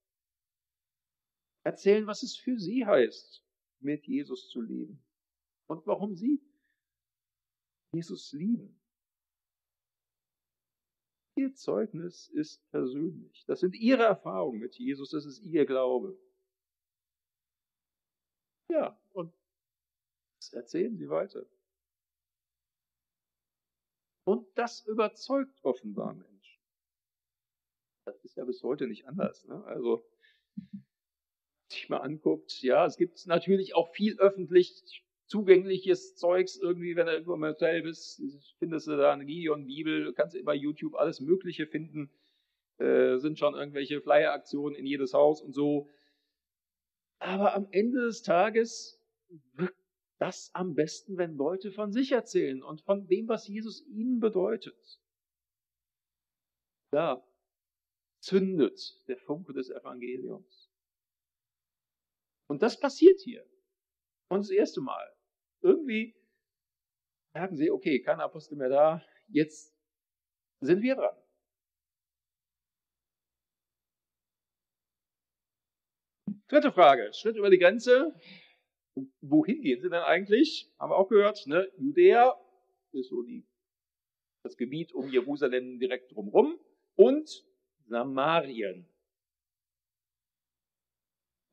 Erzählen, 1.64 2.08
was 2.08 2.24
es 2.24 2.36
für 2.36 2.58
sie 2.58 2.86
heißt, 2.86 3.44
mit 3.80 4.08
Jesus 4.08 4.50
zu 4.50 4.62
leben. 4.62 5.04
Und 5.68 5.86
warum 5.86 6.16
sie 6.16 6.42
Jesus 7.92 8.32
lieben. 8.34 8.80
Ihr 11.36 11.54
Zeugnis 11.54 12.28
ist 12.30 12.68
persönlich. 12.70 13.46
Das 13.46 13.60
sind 13.60 13.76
ihre 13.76 14.04
Erfahrungen 14.04 14.60
mit 14.60 14.76
Jesus, 14.76 15.12
das 15.12 15.26
ist 15.26 15.40
ihr 15.40 15.66
Glaube. 15.66 16.20
Ja, 18.70 19.00
und 19.12 19.34
das 20.38 20.54
erzählen 20.54 20.98
sie 20.98 21.10
weiter. 21.10 21.46
Und 24.30 24.46
das 24.54 24.86
überzeugt 24.86 25.58
offenbar 25.64 26.14
Menschen. 26.14 26.62
Das 28.06 28.24
ist 28.24 28.38
ja 28.38 28.46
bis 28.46 28.62
heute 28.62 28.86
nicht 28.86 29.08
anders. 29.08 29.44
Ne? 29.48 29.64
Also, 29.66 30.06
sich 31.72 31.90
mal 31.90 31.98
anguckt, 31.98 32.62
ja, 32.62 32.86
es 32.86 32.96
gibt 32.98 33.26
natürlich 33.26 33.74
auch 33.74 33.92
viel 33.92 34.20
öffentlich 34.20 35.04
zugängliches 35.26 36.16
Zeugs 36.16 36.58
irgendwie, 36.58 36.96
wenn 36.96 37.08
du 37.08 37.14
irgendwo 37.14 37.34
im 37.34 37.44
Hotel 37.44 37.82
bist, 37.82 38.22
findest 38.60 38.86
du 38.86 38.98
da 38.98 39.14
eine 39.14 39.26
Gideon-Bibel, 39.26 40.14
kannst 40.14 40.36
du 40.36 40.44
bei 40.44 40.54
YouTube 40.54 40.94
alles 40.94 41.22
Mögliche 41.22 41.66
finden, 41.66 42.12
äh, 42.78 43.18
sind 43.18 43.40
schon 43.40 43.56
irgendwelche 43.56 44.00
Flyer-Aktionen 44.00 44.76
in 44.76 44.86
jedes 44.86 45.16
Haus 45.16 45.42
und 45.42 45.54
so. 45.54 45.90
Aber 47.18 47.56
am 47.56 47.68
Ende 47.72 48.02
des 48.02 48.22
Tages 48.22 49.02
wirkt 49.54 49.79
das 50.20 50.54
am 50.54 50.76
besten, 50.76 51.18
wenn 51.18 51.36
Leute 51.36 51.72
von 51.72 51.92
sich 51.92 52.12
erzählen 52.12 52.62
und 52.62 52.82
von 52.82 53.08
dem, 53.08 53.28
was 53.28 53.48
Jesus 53.48 53.86
ihnen 53.88 54.20
bedeutet. 54.20 55.02
Da 56.92 57.26
zündet 58.20 58.80
der 59.08 59.18
Funke 59.18 59.54
des 59.54 59.70
Evangeliums. 59.70 60.70
Und 62.48 62.62
das 62.62 62.80
passiert 62.80 63.20
hier. 63.22 63.46
Und 64.28 64.40
das 64.40 64.50
erste 64.50 64.82
Mal. 64.82 65.16
Irgendwie 65.62 66.16
merken 67.34 67.56
sie, 67.56 67.72
okay, 67.72 68.02
kein 68.02 68.20
Apostel 68.20 68.58
mehr 68.58 68.70
da, 68.70 69.06
jetzt 69.28 69.74
sind 70.60 70.82
wir 70.82 70.96
dran. 70.96 71.16
Dritte 76.48 76.72
Frage, 76.72 77.14
Schritt 77.14 77.38
über 77.38 77.50
die 77.50 77.60
Grenze. 77.60 78.20
Wohin 79.22 79.62
gehen 79.62 79.82
sie 79.82 79.90
denn 79.90 80.02
eigentlich? 80.02 80.72
Haben 80.80 80.92
wir 80.92 80.98
auch 80.98 81.10
gehört, 81.10 81.46
ne? 81.48 81.70
Judäa 81.78 82.36
ist 82.92 83.10
so 83.10 83.22
die, 83.24 83.46
das 84.44 84.58
Gebiet 84.58 84.94
um 84.94 85.10
Jerusalem 85.10 85.80
direkt 85.80 86.12
drumherum 86.14 86.60
und 86.96 87.46
Samarien. 87.86 88.88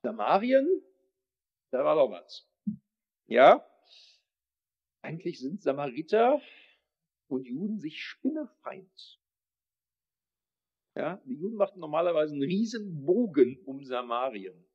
Samarien, 0.03 0.83
da 1.71 1.85
war 1.85 1.97
doch 1.97 2.11
was. 2.11 2.49
Ja, 3.27 3.67
eigentlich 5.03 5.41
sind 5.41 5.63
Samariter 5.63 6.41
und 7.29 7.47
Juden 7.47 7.79
sich 7.79 8.03
spinnefeind. 8.03 9.21
Ja, 10.97 11.17
die 11.27 11.35
Juden 11.35 11.57
machten 11.57 11.81
normalerweise 11.81 12.33
einen 12.33 12.43
riesen 12.43 13.05
Bogen 13.05 13.61
um 13.67 13.85
Samarien. 13.85 14.66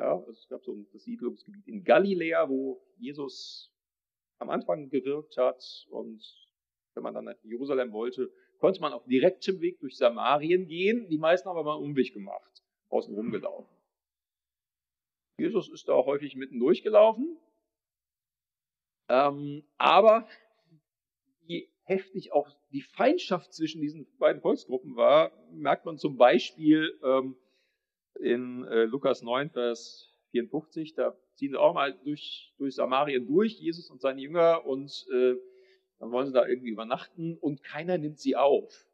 Ja, 0.00 0.18
es 0.30 0.48
gab 0.48 0.64
so 0.64 0.74
das 0.94 1.02
Siedlungsgebiet 1.02 1.68
in 1.68 1.84
Galiläa, 1.84 2.48
wo 2.48 2.80
Jesus 2.96 3.70
am 4.38 4.48
Anfang 4.48 4.88
gewirkt 4.88 5.36
hat. 5.36 5.62
Und 5.90 6.24
wenn 6.94 7.02
man 7.02 7.12
dann 7.12 7.26
nach 7.26 7.36
Jerusalem 7.42 7.92
wollte, 7.92 8.32
konnte 8.60 8.80
man 8.80 8.94
auf 8.94 9.04
direktem 9.04 9.60
Weg 9.60 9.78
durch 9.80 9.98
Samarien 9.98 10.66
gehen. 10.68 11.06
Die 11.10 11.18
meisten 11.18 11.50
haben 11.50 11.58
aber 11.58 11.74
einen 11.74 11.84
Umweg 11.84 12.14
gemacht, 12.14 12.62
außen 12.88 13.14
rumgelaufen. 13.14 13.76
Jesus 15.36 15.68
ist 15.68 15.86
da 15.86 15.92
auch 15.92 16.06
häufig 16.06 16.34
mitten 16.34 16.58
durchgelaufen. 16.58 17.36
Ähm, 19.10 19.64
aber 19.76 20.26
wie 21.42 21.70
heftig 21.82 22.32
auch 22.32 22.48
die 22.70 22.80
Feindschaft 22.80 23.52
zwischen 23.52 23.82
diesen 23.82 24.06
beiden 24.16 24.40
Volksgruppen 24.40 24.96
war, 24.96 25.30
merkt 25.52 25.84
man 25.84 25.98
zum 25.98 26.16
Beispiel 26.16 26.98
ähm, 27.04 27.36
in 28.20 28.64
äh, 28.64 28.84
Lukas 28.84 29.22
9, 29.22 29.50
Vers 29.50 30.12
54. 30.30 30.94
Da 30.94 31.16
ziehen 31.34 31.52
sie 31.52 31.60
auch 31.60 31.74
mal 31.74 31.98
durch, 32.04 32.54
durch 32.58 32.74
Samarien 32.74 33.26
durch, 33.26 33.58
Jesus 33.58 33.90
und 33.90 34.00
seine 34.00 34.20
Jünger, 34.20 34.64
und 34.66 35.06
äh, 35.12 35.34
dann 35.98 36.10
wollen 36.12 36.26
sie 36.26 36.32
da 36.32 36.46
irgendwie 36.46 36.70
übernachten 36.70 37.36
und 37.38 37.62
keiner 37.62 37.98
nimmt 37.98 38.18
sie 38.18 38.36
auf. 38.36 38.86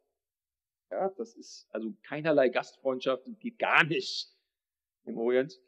Ja, 0.91 1.09
das 1.17 1.35
ist 1.35 1.67
also 1.71 1.93
keinerlei 2.03 2.49
Gastfreundschaft, 2.49 3.25
geht 3.39 3.59
gar 3.59 3.83
nicht 3.83 4.29
im 5.05 5.17
Orient. 5.17 5.59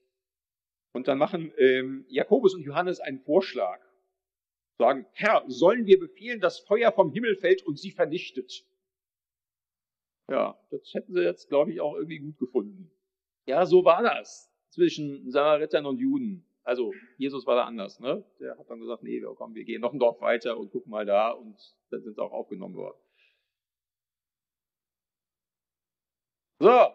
Und 0.94 1.08
dann 1.08 1.18
machen 1.18 1.54
ähm, 1.58 2.06
Jakobus 2.08 2.56
und 2.56 2.64
Johannes 2.64 3.00
einen 3.00 3.20
Vorschlag 3.20 3.80
sagen, 4.80 5.06
Herr, 5.12 5.44
sollen 5.48 5.86
wir 5.86 6.00
befehlen, 6.00 6.40
dass 6.40 6.60
Feuer 6.60 6.92
vom 6.92 7.12
Himmel 7.12 7.36
fällt 7.36 7.64
und 7.66 7.78
sie 7.78 7.92
vernichtet? 7.92 8.66
Ja, 10.30 10.58
das 10.72 10.94
hätten 10.94 11.14
sie 11.14 11.22
jetzt, 11.22 11.50
glaube 11.50 11.72
ich, 11.74 11.82
auch 11.82 11.96
irgendwie 11.96 12.20
gut 12.20 12.38
gefunden. 12.38 12.92
Ja, 13.50 13.66
so 13.66 13.84
war 13.84 14.04
das 14.04 14.54
zwischen 14.70 15.32
Samaritern 15.32 15.88
und 15.88 15.98
Juden. 15.98 16.46
Also 16.64 16.94
Jesus 17.18 17.48
war 17.48 17.56
da 17.56 17.64
anders, 17.64 18.00
ne? 18.00 18.24
Der 18.40 18.56
hat 18.56 18.70
dann 18.70 18.80
gesagt, 18.80 19.02
nee, 19.02 19.20
komm, 19.38 19.56
wir 19.56 19.64
gehen 19.64 19.82
noch 19.82 19.92
ein 19.92 19.98
Dorf 19.98 20.22
weiter 20.22 20.56
und 20.56 20.70
gucken 20.70 20.92
mal 20.92 21.04
da 21.04 21.32
und 21.32 21.58
dann 21.90 22.04
sind 22.04 22.14
sie 22.14 22.22
auch 22.22 22.32
aufgenommen 22.32 22.76
worden. 22.76 23.00
So. 26.60 26.94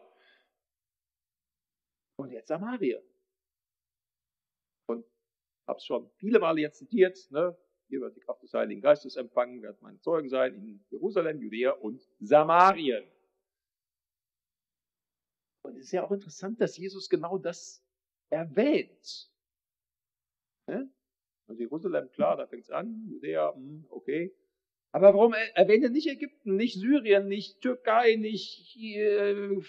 Und 2.19 2.31
jetzt 2.31 2.47
Samaria. 2.47 3.01
Und 4.87 5.05
hab's 5.67 5.85
schon 5.85 6.09
viele 6.19 6.39
Male 6.39 6.61
jetzt 6.61 6.79
zitiert, 6.79 7.19
ne? 7.33 7.59
Ihr 7.89 8.01
werdet 8.01 8.17
die 8.17 8.21
Kraft 8.21 8.45
des 8.45 8.55
Heiligen 8.55 8.81
Geistes 8.81 9.17
empfangen, 9.17 9.61
werdet 9.61 9.83
meine 9.83 9.99
Zeugen 9.99 10.29
sein 10.29 10.55
in 10.55 10.85
Jerusalem, 10.91 11.41
Judäa 11.41 11.73
und 11.73 12.01
Samarien. 12.21 13.05
Ist 15.77 15.93
ja 15.93 16.05
auch 16.05 16.13
interessant, 16.13 16.61
dass 16.61 16.77
Jesus 16.77 17.09
genau 17.09 17.39
das 17.39 17.85
erwähnt. 18.31 19.31
Also 21.47 21.61
Jerusalem, 21.61 22.11
klar, 22.11 22.37
da 22.37 22.47
fängt 22.47 22.65
es 22.65 22.71
an, 22.71 23.07
Judäa, 23.07 23.53
hm, 23.55 23.87
okay. 23.91 24.35
Aber 24.93 25.13
warum 25.13 25.35
erwähnt 25.55 25.85
er 25.85 25.91
nicht 25.91 26.07
Ägypten, 26.07 26.57
nicht 26.57 26.79
Syrien, 26.79 27.27
nicht 27.27 27.61
Türkei, 27.61 28.15
nicht 28.17 28.79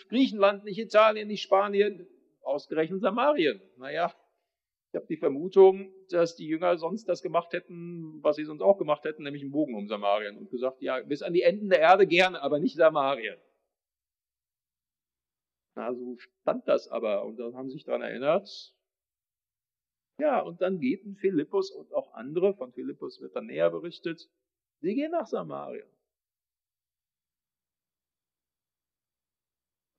Griechenland, 0.09 0.63
nicht 0.63 0.77
Italien, 0.77 1.27
nicht 1.27 1.41
Spanien, 1.41 2.07
ausgerechnet 2.43 3.01
Samarien? 3.01 3.59
Naja, 3.77 4.13
ich 4.91 4.95
habe 4.95 5.07
die 5.07 5.17
Vermutung, 5.17 5.91
dass 6.09 6.35
die 6.35 6.47
Jünger 6.47 6.77
sonst 6.77 7.09
das 7.09 7.21
gemacht 7.21 7.53
hätten, 7.53 8.19
was 8.21 8.35
sie 8.35 8.45
sonst 8.45 8.61
auch 8.61 8.77
gemacht 8.77 9.03
hätten, 9.03 9.23
nämlich 9.23 9.41
einen 9.41 9.51
Bogen 9.51 9.75
um 9.75 9.87
Samarien 9.87 10.37
und 10.37 10.51
gesagt, 10.51 10.81
ja, 10.81 11.01
bis 11.01 11.23
an 11.23 11.33
die 11.33 11.41
Enden 11.41 11.69
der 11.69 11.79
Erde 11.79 12.07
gerne, 12.07 12.41
aber 12.41 12.59
nicht 12.59 12.75
Samarien. 12.75 13.37
Na, 15.75 15.93
so 15.93 16.17
stand 16.17 16.67
das 16.67 16.87
aber 16.87 17.25
und 17.25 17.37
dann 17.37 17.55
haben 17.55 17.69
sie 17.69 17.73
sich 17.73 17.83
daran 17.83 18.01
erinnert. 18.01 18.75
Ja, 20.17 20.39
und 20.39 20.61
dann 20.61 20.79
gehen 20.79 21.15
Philippus 21.17 21.71
und 21.71 21.93
auch 21.93 22.13
andere, 22.13 22.53
von 22.53 22.71
Philippus 22.71 23.19
wird 23.19 23.35
dann 23.35 23.47
näher 23.47 23.69
berichtet, 23.69 24.29
sie 24.79 24.95
gehen 24.95 25.11
nach 25.11 25.27
Samarien. 25.27 25.87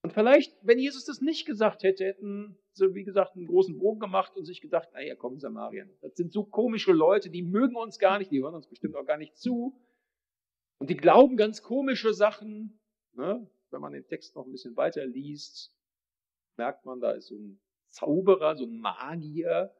Und 0.03 0.13
vielleicht, 0.13 0.57
wenn 0.63 0.79
Jesus 0.79 1.05
das 1.05 1.21
nicht 1.21 1.47
gesagt 1.47 1.83
hätte, 1.83 2.05
hätten 2.05 2.57
sie, 2.73 2.95
wie 2.95 3.03
gesagt, 3.03 3.35
einen 3.35 3.49
großen 3.49 3.77
Bogen 3.77 3.99
gemacht 3.99 4.37
und 4.37 4.45
sich 4.45 4.61
gedacht, 4.61 4.89
naja, 4.93 5.17
komm, 5.17 5.41
Samarien. 5.41 5.91
Das 6.01 6.15
sind 6.15 6.33
so 6.33 6.45
komische 6.45 6.93
Leute, 6.93 7.29
die 7.29 7.43
mögen 7.43 7.75
uns 7.75 7.99
gar 7.99 8.19
nicht, 8.19 8.31
die 8.31 8.41
hören 8.41 8.55
uns 8.55 8.69
bestimmt 8.69 8.95
auch 8.95 9.05
gar 9.05 9.19
nicht 9.19 9.37
zu. 9.37 9.77
Und 10.79 10.91
die 10.91 10.97
glauben 10.97 11.37
ganz 11.37 11.61
komische 11.61 12.15
Sachen. 12.15 12.79
Ne? 13.15 13.51
Wenn 13.71 13.81
man 13.81 13.93
den 13.93 14.07
Text 14.07 14.37
noch 14.37 14.47
ein 14.47 14.53
bisschen 14.53 14.77
weiter 14.77 15.05
liest, 15.07 15.75
merkt 16.57 16.85
man, 16.85 17.01
da 17.01 17.13
ist 17.13 17.29
so 17.29 17.37
ein 17.37 17.61
Zauberer, 17.91 18.57
so 18.57 18.65
ein 18.65 18.79
Magier. 18.79 19.75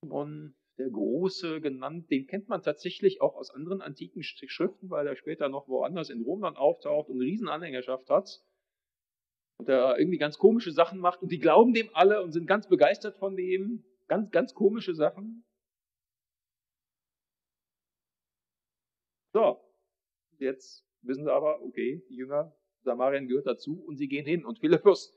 Und 0.00 0.54
der 0.78 0.90
Große 0.90 1.60
genannt, 1.60 2.10
den 2.10 2.26
kennt 2.26 2.48
man 2.48 2.62
tatsächlich 2.62 3.20
auch 3.20 3.34
aus 3.34 3.50
anderen 3.50 3.82
antiken 3.82 4.22
Schriften, 4.22 4.90
weil 4.90 5.06
er 5.06 5.16
später 5.16 5.48
noch 5.48 5.68
woanders 5.68 6.08
in 6.08 6.22
Rom 6.22 6.42
dann 6.42 6.56
auftaucht 6.56 7.08
und 7.08 7.16
eine 7.16 7.24
Riesenanhängerschaft 7.24 8.08
hat. 8.08 8.42
Und 9.58 9.68
er 9.68 9.98
irgendwie 9.98 10.18
ganz 10.18 10.38
komische 10.38 10.70
Sachen 10.70 11.00
macht 11.00 11.20
und 11.20 11.32
die 11.32 11.40
glauben 11.40 11.74
dem 11.74 11.90
alle 11.94 12.22
und 12.22 12.30
sind 12.30 12.46
ganz 12.46 12.68
begeistert 12.68 13.16
von 13.18 13.36
dem. 13.36 13.84
Ganz, 14.06 14.30
ganz 14.30 14.54
komische 14.54 14.94
Sachen. 14.94 15.44
So, 19.34 19.60
jetzt 20.38 20.87
wissen 21.02 21.24
sie 21.24 21.32
aber, 21.32 21.62
okay, 21.62 22.04
die 22.08 22.16
Jünger, 22.16 22.54
Samarien 22.82 23.28
gehört 23.28 23.46
dazu 23.46 23.82
und 23.86 23.96
sie 23.96 24.08
gehen 24.08 24.26
hin. 24.26 24.44
Und 24.44 24.58
Philippus 24.58 25.16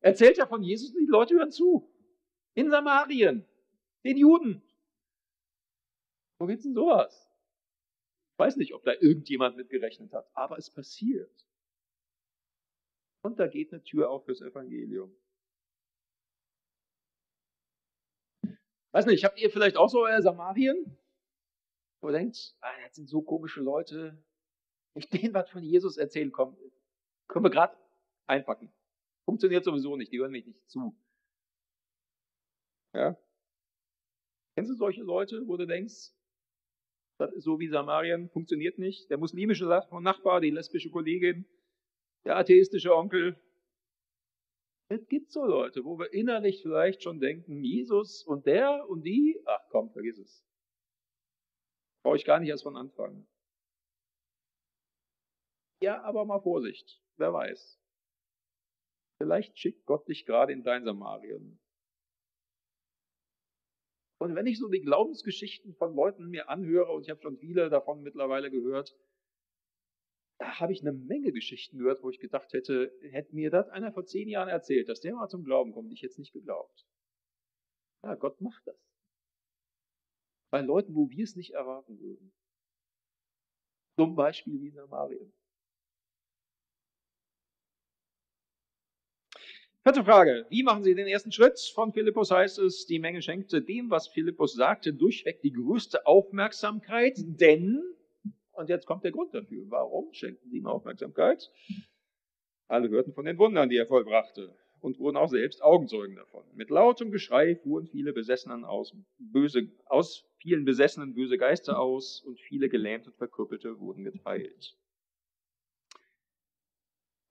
erzählt 0.00 0.36
ja 0.36 0.46
von 0.46 0.62
Jesus 0.62 0.94
und 0.94 1.00
die 1.00 1.10
Leute 1.10 1.34
hören 1.34 1.50
zu. 1.50 1.90
In 2.54 2.70
Samarien, 2.70 3.46
den 4.04 4.16
Juden. 4.16 4.62
Wo 6.38 6.46
gibt's 6.46 6.64
denn 6.64 6.74
sowas? 6.74 7.30
Ich 8.32 8.38
weiß 8.38 8.56
nicht, 8.56 8.74
ob 8.74 8.82
da 8.82 8.92
irgendjemand 8.92 9.56
mitgerechnet 9.56 10.12
hat, 10.12 10.28
aber 10.34 10.58
es 10.58 10.70
passiert. 10.70 11.32
Und 13.22 13.38
da 13.38 13.46
geht 13.46 13.72
eine 13.72 13.82
Tür 13.82 14.10
auf 14.10 14.24
fürs 14.24 14.40
Evangelium. 14.40 15.14
Weiß 18.92 19.06
nicht, 19.06 19.24
habt 19.24 19.40
ihr 19.40 19.50
vielleicht 19.50 19.76
auch 19.76 19.88
so 19.88 20.04
euer 20.04 20.20
Samarien? 20.22 20.98
Wo 22.00 22.08
ihr 22.10 22.12
denkt, 22.12 22.54
ah, 22.60 22.70
das 22.84 22.96
sind 22.96 23.08
so 23.08 23.22
komische 23.22 23.60
Leute. 23.60 24.22
Ich 24.94 25.08
denen 25.10 25.34
was 25.34 25.50
von 25.50 25.62
Jesus 25.62 25.96
erzählen, 25.96 26.30
komm, 26.30 26.56
können 27.26 27.44
wir 27.44 27.50
gerade 27.50 27.76
einpacken. 28.26 28.72
Funktioniert 29.24 29.64
sowieso 29.64 29.96
nicht, 29.96 30.12
die 30.12 30.20
hören 30.20 30.30
mich 30.30 30.46
nicht 30.46 30.68
zu. 30.68 30.96
Ja? 32.94 33.18
Kennst 34.54 34.70
du 34.70 34.76
solche 34.76 35.02
Leute, 35.02 35.46
wo 35.46 35.56
du 35.56 35.66
denkst, 35.66 36.12
das 37.18 37.32
ist 37.32 37.44
so 37.44 37.58
wie 37.58 37.68
Samarien, 37.68 38.28
funktioniert 38.30 38.78
nicht? 38.78 39.10
Der 39.10 39.18
muslimische 39.18 39.66
Nachbar, 39.66 40.40
die 40.40 40.50
lesbische 40.50 40.90
Kollegin, 40.90 41.46
der 42.24 42.36
atheistische 42.36 42.94
Onkel. 42.94 43.40
Es 44.88 45.06
gibt 45.08 45.30
so 45.30 45.44
Leute, 45.44 45.84
wo 45.84 45.98
wir 45.98 46.12
innerlich 46.12 46.62
vielleicht 46.62 47.02
schon 47.02 47.18
denken, 47.18 47.64
Jesus 47.64 48.22
und 48.24 48.46
der 48.46 48.88
und 48.88 49.02
die, 49.02 49.40
ach 49.46 49.62
komm, 49.70 49.90
vergiss 49.92 50.18
es. 50.18 50.44
Brauche 52.02 52.16
ich 52.16 52.24
gar 52.24 52.38
nicht 52.38 52.50
erst 52.50 52.64
von 52.64 52.76
anfangen. 52.76 53.26
Ja, 55.84 56.02
aber 56.02 56.24
mal 56.24 56.40
Vorsicht, 56.40 57.02
wer 57.16 57.34
weiß. 57.34 57.78
Vielleicht 59.18 59.58
schickt 59.58 59.84
Gott 59.84 60.08
dich 60.08 60.24
gerade 60.24 60.50
in 60.50 60.62
dein 60.62 60.82
Samarien. 60.82 61.60
Und 64.18 64.34
wenn 64.34 64.46
ich 64.46 64.58
so 64.58 64.68
die 64.68 64.80
Glaubensgeschichten 64.80 65.74
von 65.74 65.94
Leuten 65.94 66.30
mir 66.30 66.48
anhöre, 66.48 66.90
und 66.90 67.02
ich 67.02 67.10
habe 67.10 67.20
schon 67.20 67.36
viele 67.36 67.68
davon 67.68 68.00
mittlerweile 68.00 68.50
gehört, 68.50 68.96
da 70.38 70.58
habe 70.58 70.72
ich 70.72 70.80
eine 70.80 70.94
Menge 70.94 71.32
Geschichten 71.32 71.76
gehört, 71.76 72.02
wo 72.02 72.08
ich 72.08 72.18
gedacht 72.18 72.54
hätte, 72.54 72.90
hätte 73.02 73.34
mir 73.34 73.50
das 73.50 73.68
einer 73.68 73.92
vor 73.92 74.06
zehn 74.06 74.30
Jahren 74.30 74.48
erzählt, 74.48 74.88
dass 74.88 75.02
der 75.02 75.14
mal 75.14 75.28
zum 75.28 75.44
Glauben 75.44 75.72
kommt, 75.72 75.92
ich 75.92 76.00
hätte 76.00 76.12
es 76.12 76.18
nicht 76.18 76.32
geglaubt. 76.32 76.86
Ja, 78.02 78.14
Gott 78.14 78.40
macht 78.40 78.66
das. 78.66 78.78
Bei 80.50 80.62
Leuten, 80.62 80.94
wo 80.94 81.10
wir 81.10 81.24
es 81.24 81.36
nicht 81.36 81.52
erwarten 81.52 82.00
würden. 82.00 82.32
Zum 83.96 84.16
Beispiel 84.16 84.62
wie 84.62 84.70
Samarien. 84.70 85.34
Vierte 89.84 90.02
Frage. 90.02 90.46
Wie 90.48 90.62
machen 90.62 90.82
Sie 90.82 90.94
den 90.94 91.06
ersten 91.06 91.30
Schritt? 91.30 91.60
Von 91.74 91.92
Philippus 91.92 92.30
heißt 92.30 92.58
es, 92.58 92.86
die 92.86 92.98
Menge 92.98 93.20
schenkte 93.20 93.60
dem, 93.60 93.90
was 93.90 94.08
Philippus 94.08 94.54
sagte, 94.54 94.94
durchweg 94.94 95.42
die 95.42 95.52
größte 95.52 96.06
Aufmerksamkeit, 96.06 97.18
denn, 97.18 97.82
und 98.52 98.70
jetzt 98.70 98.86
kommt 98.86 99.04
der 99.04 99.12
Grund 99.12 99.34
dafür, 99.34 99.66
warum 99.68 100.10
schenkten 100.14 100.48
sie 100.48 100.56
ihm 100.56 100.66
Aufmerksamkeit? 100.66 101.52
Alle 102.66 102.88
hörten 102.88 103.12
von 103.12 103.26
den 103.26 103.36
Wundern, 103.36 103.68
die 103.68 103.76
er 103.76 103.84
vollbrachte 103.84 104.56
und 104.80 104.98
wurden 104.98 105.18
auch 105.18 105.28
selbst 105.28 105.62
Augenzeugen 105.62 106.16
davon. 106.16 106.44
Mit 106.54 106.70
lautem 106.70 107.10
Geschrei 107.10 107.54
fuhren 107.54 107.86
viele 107.86 108.14
Besessenen 108.14 108.64
aus, 108.64 108.96
böse, 109.18 109.68
aus 109.84 110.24
vielen 110.38 110.64
Besessenen 110.64 111.12
böse 111.12 111.36
Geister 111.36 111.78
aus 111.78 112.22
und 112.22 112.40
viele 112.40 112.70
Gelähmte 112.70 113.10
und 113.10 113.18
Verkrüppelte 113.18 113.78
wurden 113.78 114.04
geteilt. 114.04 114.78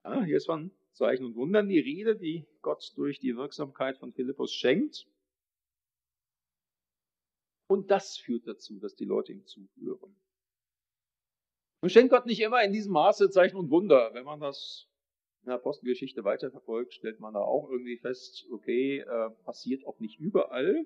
Ja, 0.03 0.23
hier 0.23 0.37
ist 0.37 0.45
von 0.45 0.69
Zeichen 0.93 1.25
und 1.25 1.35
Wundern 1.35 1.67
die 1.67 1.79
Rede, 1.79 2.15
die 2.15 2.45
Gott 2.61 2.93
durch 2.95 3.19
die 3.19 3.35
Wirksamkeit 3.35 3.97
von 3.97 4.13
Philippus 4.13 4.53
schenkt. 4.53 5.07
Und 7.67 7.89
das 7.91 8.17
führt 8.17 8.47
dazu, 8.47 8.79
dass 8.79 8.95
die 8.95 9.05
Leute 9.05 9.31
ihm 9.31 9.45
zuhören. 9.45 10.15
Nun 11.81 11.89
schenkt 11.89 12.11
Gott 12.11 12.25
nicht 12.25 12.39
immer 12.39 12.63
in 12.63 12.71
diesem 12.71 12.93
Maße 12.93 13.29
Zeichen 13.29 13.57
und 13.57 13.69
Wunder. 13.69 14.13
Wenn 14.13 14.25
man 14.25 14.39
das 14.39 14.87
in 15.41 15.47
der 15.47 15.55
Apostelgeschichte 15.55 16.23
weiterverfolgt, 16.23 16.93
stellt 16.93 17.19
man 17.19 17.33
da 17.33 17.41
auch 17.41 17.69
irgendwie 17.69 17.97
fest, 17.97 18.47
okay, 18.51 18.99
äh, 18.99 19.29
passiert 19.43 19.85
auch 19.85 19.99
nicht 19.99 20.19
überall. 20.19 20.85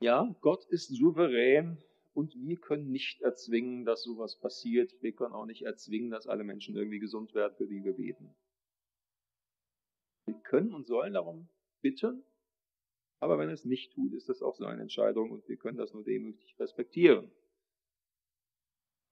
Ja, 0.00 0.36
Gott 0.40 0.64
ist 0.66 0.94
souverän 0.94 1.82
und 2.12 2.34
wir 2.36 2.56
können 2.58 2.90
nicht 2.90 3.22
erzwingen, 3.22 3.84
dass 3.84 4.02
sowas 4.02 4.38
passiert. 4.38 4.94
Wir 5.00 5.12
können 5.12 5.34
auch 5.34 5.46
nicht 5.46 5.62
erzwingen, 5.62 6.10
dass 6.10 6.26
alle 6.26 6.44
Menschen 6.44 6.76
irgendwie 6.76 6.98
gesund 6.98 7.34
werden, 7.34 7.56
für 7.56 7.66
die 7.66 7.82
wir 7.82 7.94
beten. 7.94 8.34
Wir 10.26 10.34
können 10.34 10.74
und 10.74 10.86
sollen 10.86 11.14
darum 11.14 11.48
bitten, 11.80 12.24
aber 13.20 13.38
wenn 13.38 13.48
er 13.48 13.54
es 13.54 13.64
nicht 13.64 13.92
tut, 13.92 14.12
ist 14.12 14.28
das 14.28 14.42
auch 14.42 14.56
seine 14.56 14.82
Entscheidung 14.82 15.30
und 15.30 15.48
wir 15.48 15.56
können 15.56 15.78
das 15.78 15.92
nur 15.92 16.04
demütig 16.04 16.58
respektieren. 16.58 17.30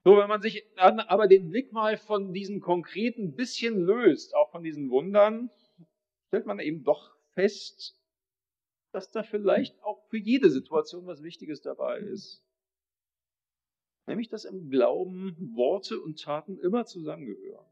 So, 0.05 0.19
wenn 0.19 0.29
man 0.29 0.43
sich 0.43 0.71
dann 0.77 1.01
aber 1.01 1.29
den 1.29 1.49
Blick 1.49 1.73
mal 1.73 1.97
von 1.97 2.35
diesem 2.35 2.61
konkreten 2.61 3.35
bisschen 3.35 3.81
löst, 3.81 4.35
auch 4.35 4.51
von 4.51 4.63
diesen 4.63 4.91
Wundern, 4.91 5.51
stellt 6.29 6.45
man 6.45 6.59
eben 6.59 6.85
doch 6.85 7.17
fest, 7.33 7.99
dass 8.93 9.11
da 9.11 9.23
vielleicht 9.23 9.83
auch 9.83 10.07
für 10.09 10.19
jede 10.19 10.51
Situation 10.51 11.07
was 11.07 11.23
Wichtiges 11.23 11.63
dabei 11.63 12.01
ist. 12.01 12.45
Nämlich, 14.07 14.29
dass 14.29 14.45
im 14.45 14.69
Glauben 14.69 15.35
Worte 15.57 15.99
und 15.99 16.21
Taten 16.21 16.59
immer 16.59 16.85
zusammengehören. 16.85 17.67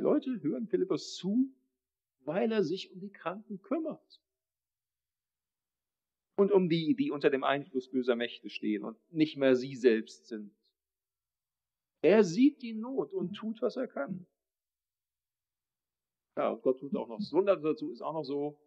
Die 0.00 0.04
Leute 0.04 0.40
hören 0.40 0.66
Philippus 0.66 1.14
zu, 1.14 1.52
weil 2.20 2.50
er 2.50 2.64
sich 2.64 2.90
um 2.90 3.00
die 3.00 3.12
Kranken 3.12 3.60
kümmert. 3.60 4.22
Und 6.36 6.52
um 6.52 6.70
die, 6.70 6.96
die 6.96 7.10
unter 7.10 7.28
dem 7.28 7.44
Einfluss 7.44 7.90
böser 7.90 8.16
Mächte 8.16 8.48
stehen 8.48 8.82
und 8.82 8.96
nicht 9.12 9.36
mehr 9.36 9.56
sie 9.56 9.76
selbst 9.76 10.26
sind. 10.26 10.56
Er 12.00 12.24
sieht 12.24 12.62
die 12.62 12.72
Not 12.72 13.12
und 13.12 13.34
tut, 13.34 13.60
was 13.60 13.76
er 13.76 13.88
kann. 13.88 14.26
Ja, 16.34 16.48
und 16.48 16.62
Gott 16.62 16.80
tut 16.80 16.96
auch 16.96 17.08
noch 17.08 17.20
Wunder 17.32 17.56
dazu, 17.58 17.92
ist 17.92 18.00
auch 18.00 18.14
noch 18.14 18.24
so. 18.24 18.58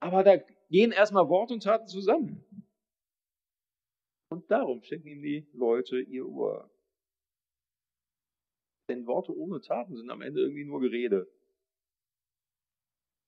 Aber 0.00 0.24
da 0.24 0.38
gehen 0.68 0.90
erstmal 0.90 1.28
Wort 1.28 1.52
und 1.52 1.62
Taten 1.62 1.86
zusammen. 1.86 2.44
Und 4.30 4.50
darum 4.50 4.82
schenken 4.82 5.06
ihm 5.06 5.22
die 5.22 5.46
Leute 5.52 6.00
ihr 6.00 6.26
Ohr. 6.26 6.73
Denn 8.88 9.06
Worte 9.06 9.36
ohne 9.36 9.60
Taten 9.60 9.96
sind 9.96 10.10
am 10.10 10.22
Ende 10.22 10.40
irgendwie 10.40 10.64
nur 10.64 10.80
Gerede. 10.80 11.26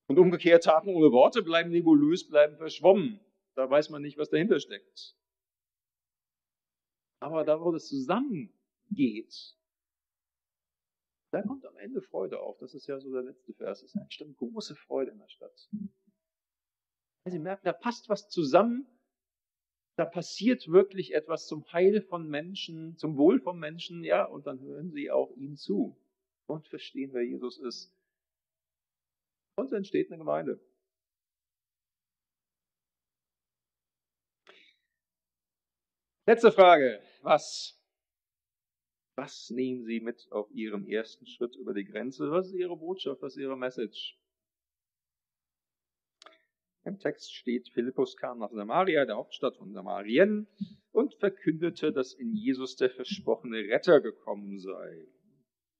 Und 0.08 0.18
umgekehrt, 0.18 0.64
Taten 0.64 0.90
ohne 0.90 1.10
Worte 1.10 1.42
bleiben 1.42 1.70
nebulös, 1.70 2.28
bleiben 2.28 2.56
verschwommen. 2.56 3.20
Da 3.54 3.68
weiß 3.68 3.90
man 3.90 4.02
nicht, 4.02 4.18
was 4.18 4.30
dahinter 4.30 4.60
steckt. 4.60 5.16
Aber 7.20 7.44
da, 7.44 7.60
wo 7.60 7.72
das 7.72 7.88
zusammengeht, 7.88 9.56
da 11.32 11.42
kommt 11.42 11.66
am 11.66 11.76
Ende 11.76 12.02
Freude 12.02 12.40
auf. 12.40 12.58
Das 12.58 12.74
ist 12.74 12.86
ja 12.86 13.00
so 13.00 13.12
der 13.12 13.22
letzte 13.22 13.52
Vers. 13.54 13.82
Es 13.82 13.94
entsteht 13.94 14.36
große 14.36 14.76
Freude 14.76 15.10
in 15.10 15.18
der 15.18 15.28
Stadt. 15.28 15.68
Sie 17.24 17.38
merken, 17.38 17.64
da 17.64 17.72
passt 17.72 18.08
was 18.08 18.28
zusammen, 18.28 18.86
da 19.96 20.04
passiert 20.04 20.68
wirklich 20.68 21.14
etwas 21.14 21.46
zum 21.46 21.70
Heil 21.72 22.02
von 22.02 22.28
Menschen, 22.28 22.96
zum 22.98 23.16
Wohl 23.16 23.40
von 23.40 23.58
Menschen, 23.58 24.04
ja, 24.04 24.24
und 24.24 24.46
dann 24.46 24.60
hören 24.60 24.90
sie 24.90 25.10
auch 25.10 25.34
ihm 25.36 25.56
zu 25.56 25.96
und 26.46 26.66
verstehen, 26.68 27.12
wer 27.14 27.22
Jesus 27.22 27.58
ist. 27.58 27.92
Und 29.56 29.68
so 29.68 29.76
entsteht 29.76 30.08
eine 30.08 30.18
Gemeinde. 30.18 30.60
Letzte 36.26 36.52
Frage. 36.52 37.00
Was? 37.22 37.80
Was 39.16 39.48
nehmen 39.48 39.84
Sie 39.84 40.00
mit 40.00 40.30
auf 40.30 40.50
Ihrem 40.50 40.86
ersten 40.86 41.26
Schritt 41.26 41.56
über 41.56 41.72
die 41.72 41.84
Grenze? 41.84 42.30
Was 42.30 42.48
ist 42.48 42.54
Ihre 42.54 42.76
Botschaft? 42.76 43.22
Was 43.22 43.34
ist 43.34 43.40
Ihre 43.40 43.56
Message? 43.56 44.18
Im 46.86 47.00
Text 47.00 47.34
steht, 47.34 47.68
Philippus 47.70 48.16
kam 48.16 48.38
nach 48.38 48.52
Samaria, 48.52 49.04
der 49.06 49.16
Hauptstadt 49.16 49.56
von 49.56 49.72
Samarien, 49.72 50.46
und 50.92 51.14
verkündete, 51.16 51.92
dass 51.92 52.14
in 52.14 52.32
Jesus 52.32 52.76
der 52.76 52.90
versprochene 52.90 53.58
Retter 53.58 54.00
gekommen 54.00 54.60
sei. 54.60 55.08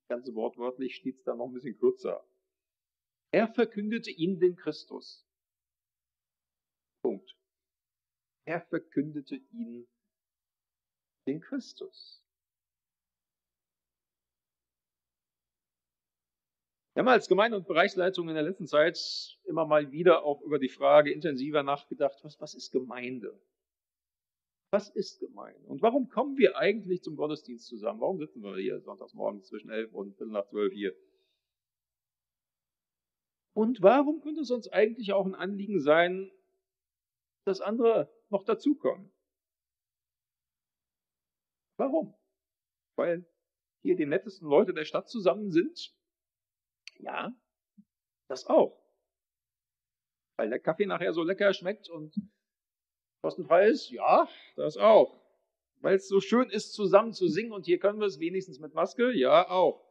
Ganz 0.08 0.26
wortwörtlich 0.34 0.96
steht 0.96 1.18
es 1.18 1.22
da 1.22 1.36
noch 1.36 1.46
ein 1.46 1.52
bisschen 1.52 1.78
kürzer. 1.78 2.26
Er 3.30 3.46
verkündete 3.46 4.10
ihm 4.10 4.40
den 4.40 4.56
Christus. 4.56 5.24
Punkt. 7.02 7.36
Er 8.44 8.62
verkündete 8.62 9.36
ihn 9.36 9.86
den 11.28 11.40
Christus. 11.40 12.25
Wir 16.96 17.02
haben 17.02 17.08
als 17.08 17.28
Gemeinde- 17.28 17.58
und 17.58 17.66
Bereichsleitung 17.66 18.26
in 18.30 18.36
der 18.36 18.42
letzten 18.42 18.66
Zeit 18.66 18.98
immer 19.44 19.66
mal 19.66 19.92
wieder 19.92 20.24
auch 20.24 20.40
über 20.40 20.58
die 20.58 20.70
Frage 20.70 21.12
intensiver 21.12 21.62
nachgedacht, 21.62 22.18
was, 22.22 22.40
was 22.40 22.54
ist 22.54 22.72
Gemeinde? 22.72 23.38
Was 24.70 24.88
ist 24.88 25.20
Gemeinde? 25.20 25.60
Und 25.68 25.82
warum 25.82 26.08
kommen 26.08 26.38
wir 26.38 26.56
eigentlich 26.56 27.02
zum 27.02 27.16
Gottesdienst 27.16 27.66
zusammen? 27.66 28.00
Warum 28.00 28.16
sitzen 28.16 28.40
wir 28.40 28.56
hier 28.56 28.80
sonntags 28.80 29.12
morgens 29.12 29.46
zwischen 29.46 29.68
elf 29.68 29.92
und 29.92 30.16
Viertel 30.16 30.32
nach 30.32 30.46
zwölf 30.46 30.72
hier? 30.72 30.96
Und 33.52 33.82
warum 33.82 34.22
könnte 34.22 34.40
es 34.40 34.50
uns 34.50 34.66
eigentlich 34.66 35.12
auch 35.12 35.26
ein 35.26 35.34
Anliegen 35.34 35.82
sein, 35.82 36.32
dass 37.44 37.60
andere 37.60 38.10
noch 38.30 38.42
dazukommen? 38.42 39.12
Warum? 41.76 42.14
Weil 42.96 43.28
hier 43.82 43.96
die 43.96 44.06
nettesten 44.06 44.48
Leute 44.48 44.72
der 44.72 44.86
Stadt 44.86 45.10
zusammen 45.10 45.52
sind? 45.52 45.94
Ja, 46.98 47.32
das 48.28 48.46
auch. 48.46 48.80
Weil 50.36 50.50
der 50.50 50.60
Kaffee 50.60 50.86
nachher 50.86 51.12
so 51.12 51.22
lecker 51.22 51.52
schmeckt 51.52 51.88
und 51.88 52.14
kostenfrei 53.22 53.68
ist? 53.68 53.90
Ja, 53.90 54.28
das 54.56 54.76
auch. 54.76 55.18
Weil 55.80 55.96
es 55.96 56.08
so 56.08 56.20
schön 56.20 56.50
ist, 56.50 56.72
zusammen 56.72 57.12
zu 57.12 57.28
singen 57.28 57.52
und 57.52 57.66
hier 57.66 57.78
können 57.78 58.00
wir 58.00 58.06
es 58.06 58.18
wenigstens 58.18 58.58
mit 58.58 58.74
Maske? 58.74 59.12
Ja, 59.12 59.48
auch. 59.48 59.86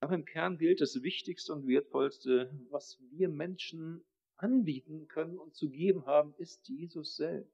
Aber 0.00 0.14
im 0.14 0.24
Kern 0.24 0.58
gilt 0.58 0.80
das 0.80 1.02
Wichtigste 1.02 1.52
und 1.52 1.66
Wertvollste, 1.66 2.50
was 2.70 3.00
wir 3.10 3.28
Menschen 3.28 4.04
anbieten 4.36 5.08
können 5.08 5.38
und 5.38 5.54
zu 5.54 5.68
geben 5.68 6.06
haben, 6.06 6.34
ist 6.38 6.68
Jesus 6.68 7.16
selbst. 7.16 7.52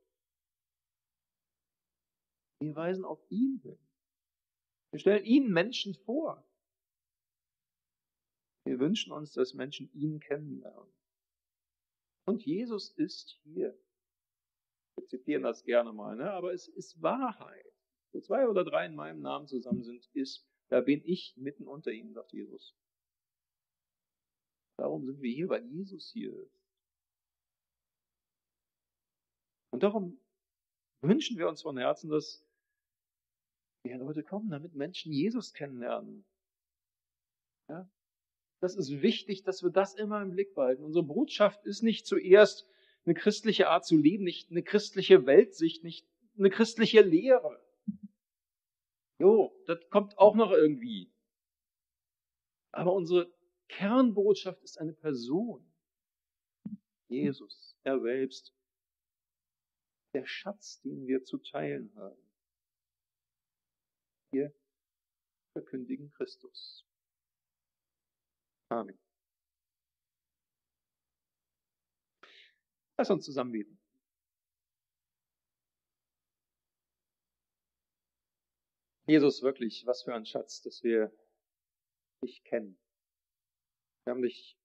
Wir 2.60 2.74
weisen 2.76 3.04
auf 3.04 3.20
ihn 3.30 3.58
hin. 3.62 3.78
Wir 4.90 5.00
stellen 5.00 5.24
ihn 5.24 5.50
Menschen 5.50 5.94
vor. 5.94 6.46
Wir 8.64 8.78
wünschen 8.78 9.12
uns, 9.12 9.32
dass 9.32 9.54
Menschen 9.54 9.92
ihn 9.92 10.20
kennenlernen. 10.20 10.92
Und 12.26 12.44
Jesus 12.44 12.90
ist 12.90 13.38
hier. 13.42 13.78
Wir 14.96 15.06
zitieren 15.06 15.42
das 15.42 15.64
gerne 15.64 15.92
mal, 15.92 16.16
ne? 16.16 16.30
aber 16.30 16.52
es 16.52 16.68
ist 16.68 17.00
Wahrheit. 17.02 17.72
Wo 18.12 18.20
zwei 18.20 18.48
oder 18.48 18.64
drei 18.64 18.86
in 18.86 18.94
meinem 18.94 19.20
Namen 19.20 19.46
zusammen 19.46 19.82
sind, 19.82 20.08
ist, 20.14 20.48
da 20.68 20.80
bin 20.80 21.02
ich 21.04 21.36
mitten 21.36 21.66
unter 21.66 21.90
ihnen, 21.90 22.14
sagt 22.14 22.32
Jesus. 22.32 22.74
Darum 24.78 25.04
sind 25.04 25.20
wir 25.20 25.32
hier, 25.32 25.48
weil 25.48 25.66
Jesus 25.66 26.10
hier 26.10 26.32
ist. 26.32 26.64
Und 29.70 29.82
darum 29.82 30.18
wünschen 31.00 31.36
wir 31.36 31.48
uns 31.48 31.62
von 31.62 31.76
Herzen, 31.76 32.08
dass 32.08 32.46
mehr 33.84 33.98
Leute 33.98 34.22
kommen, 34.22 34.50
damit 34.50 34.74
Menschen 34.74 35.12
Jesus 35.12 35.52
kennenlernen. 35.52 36.24
Ja? 37.68 37.88
Das 38.60 38.76
ist 38.76 39.02
wichtig, 39.02 39.42
dass 39.42 39.62
wir 39.62 39.70
das 39.70 39.94
immer 39.94 40.22
im 40.22 40.30
Blick 40.30 40.54
behalten. 40.54 40.84
Unsere 40.84 41.04
Botschaft 41.04 41.64
ist 41.66 41.82
nicht 41.82 42.06
zuerst 42.06 42.66
eine 43.04 43.14
christliche 43.14 43.68
Art 43.68 43.84
zu 43.84 43.96
leben, 43.96 44.24
nicht 44.24 44.50
eine 44.50 44.62
christliche 44.62 45.26
Weltsicht, 45.26 45.84
nicht 45.84 46.06
eine 46.38 46.50
christliche 46.50 47.02
Lehre. 47.02 47.60
Jo, 49.18 49.54
das 49.66 49.78
kommt 49.90 50.18
auch 50.18 50.34
noch 50.34 50.50
irgendwie. 50.50 51.12
Aber 52.72 52.92
unsere 52.92 53.32
Kernbotschaft 53.68 54.62
ist 54.62 54.78
eine 54.78 54.92
Person. 54.92 55.64
Jesus, 57.08 57.76
er 57.84 58.00
selbst. 58.00 58.52
Der 60.12 60.26
Schatz, 60.26 60.80
den 60.80 61.06
wir 61.06 61.24
zu 61.24 61.38
teilen 61.38 61.94
haben. 61.96 62.22
Wir 64.30 64.52
verkündigen 65.52 66.10
Christus. 66.10 66.84
Amen. 68.74 68.98
Lass 72.96 73.08
uns 73.10 73.24
zusammen 73.24 73.52
beten. 73.52 73.78
Jesus, 79.06 79.42
wirklich, 79.42 79.86
was 79.86 80.02
für 80.02 80.12
ein 80.14 80.26
Schatz, 80.26 80.60
dass 80.62 80.82
wir 80.82 81.12
dich 82.22 82.42
kennen. 82.42 82.76
Wir 84.04 84.12
haben 84.12 84.22
dich 84.22 84.58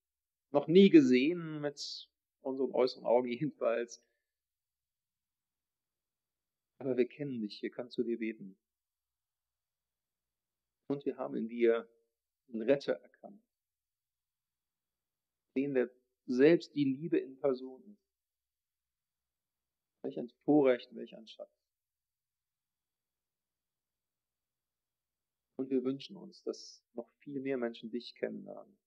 noch 0.51 0.67
nie 0.67 0.89
gesehen 0.89 1.61
mit 1.61 2.09
unseren 2.41 2.71
äußeren 2.71 3.05
Augen 3.05 3.27
jedenfalls. 3.31 4.03
Aber 6.79 6.97
wir 6.97 7.07
kennen 7.07 7.41
dich, 7.41 7.61
wir 7.61 7.69
können 7.69 7.91
zu 7.91 8.03
dir 8.03 8.17
beten. 8.17 8.57
Und 10.87 11.05
wir 11.05 11.17
haben 11.17 11.35
in 11.35 11.47
dir 11.47 11.87
einen 12.47 12.63
Retter 12.63 12.93
erkannt, 12.93 13.48
den 15.59 15.73
der 15.73 15.89
selbst 16.25 16.73
die 16.75 16.85
Liebe 16.85 17.17
in 17.17 17.37
Person 17.39 17.83
ist. 17.83 18.07
Welch 20.03 20.17
ein 20.17 20.29
Vorrecht, 20.45 20.95
welch 20.95 21.15
ein 21.15 21.27
Schatz. 21.27 21.51
Und 25.57 25.69
wir 25.69 25.83
wünschen 25.83 26.15
uns, 26.15 26.41
dass 26.43 26.85
noch 26.93 27.09
viel 27.19 27.41
mehr 27.41 27.57
Menschen 27.57 27.91
dich 27.91 28.15
kennenlernen. 28.15 28.77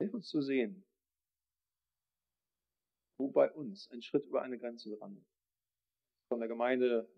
Hilf 0.00 0.14
uns 0.14 0.28
zu 0.28 0.40
sehen, 0.40 0.84
wo 3.18 3.30
bei 3.30 3.52
uns 3.52 3.88
ein 3.90 4.02
Schritt 4.02 4.26
über 4.26 4.42
eine 4.42 4.58
Grenze 4.58 4.96
dran 4.96 5.16
ist. 5.16 5.32
Von 6.28 6.40
der 6.40 6.48
Gemeinde 6.48 7.08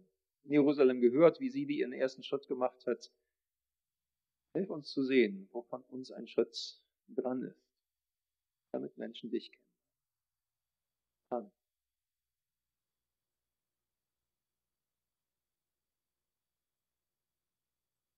in 0.45 0.53
Jerusalem 0.53 1.01
gehört, 1.01 1.41
wie 1.41 1.51
sie 1.51 1.65
ihren 1.65 1.93
ersten 1.93 2.23
Schritt 2.23 2.47
gemacht 2.47 2.87
hat. 2.87 3.11
Hilf 4.53 4.71
uns 4.71 4.91
zu 4.91 5.05
sehen, 5.05 5.49
wo 5.53 5.63
von 5.63 5.83
uns 5.85 6.11
ein 6.11 6.27
Schritt 6.27 6.81
dran 7.09 7.43
ist, 7.43 7.63
damit 8.73 8.97
Menschen 8.97 9.31
dich 9.31 9.53
kennen. 9.53 9.65
Amen. 11.31 11.53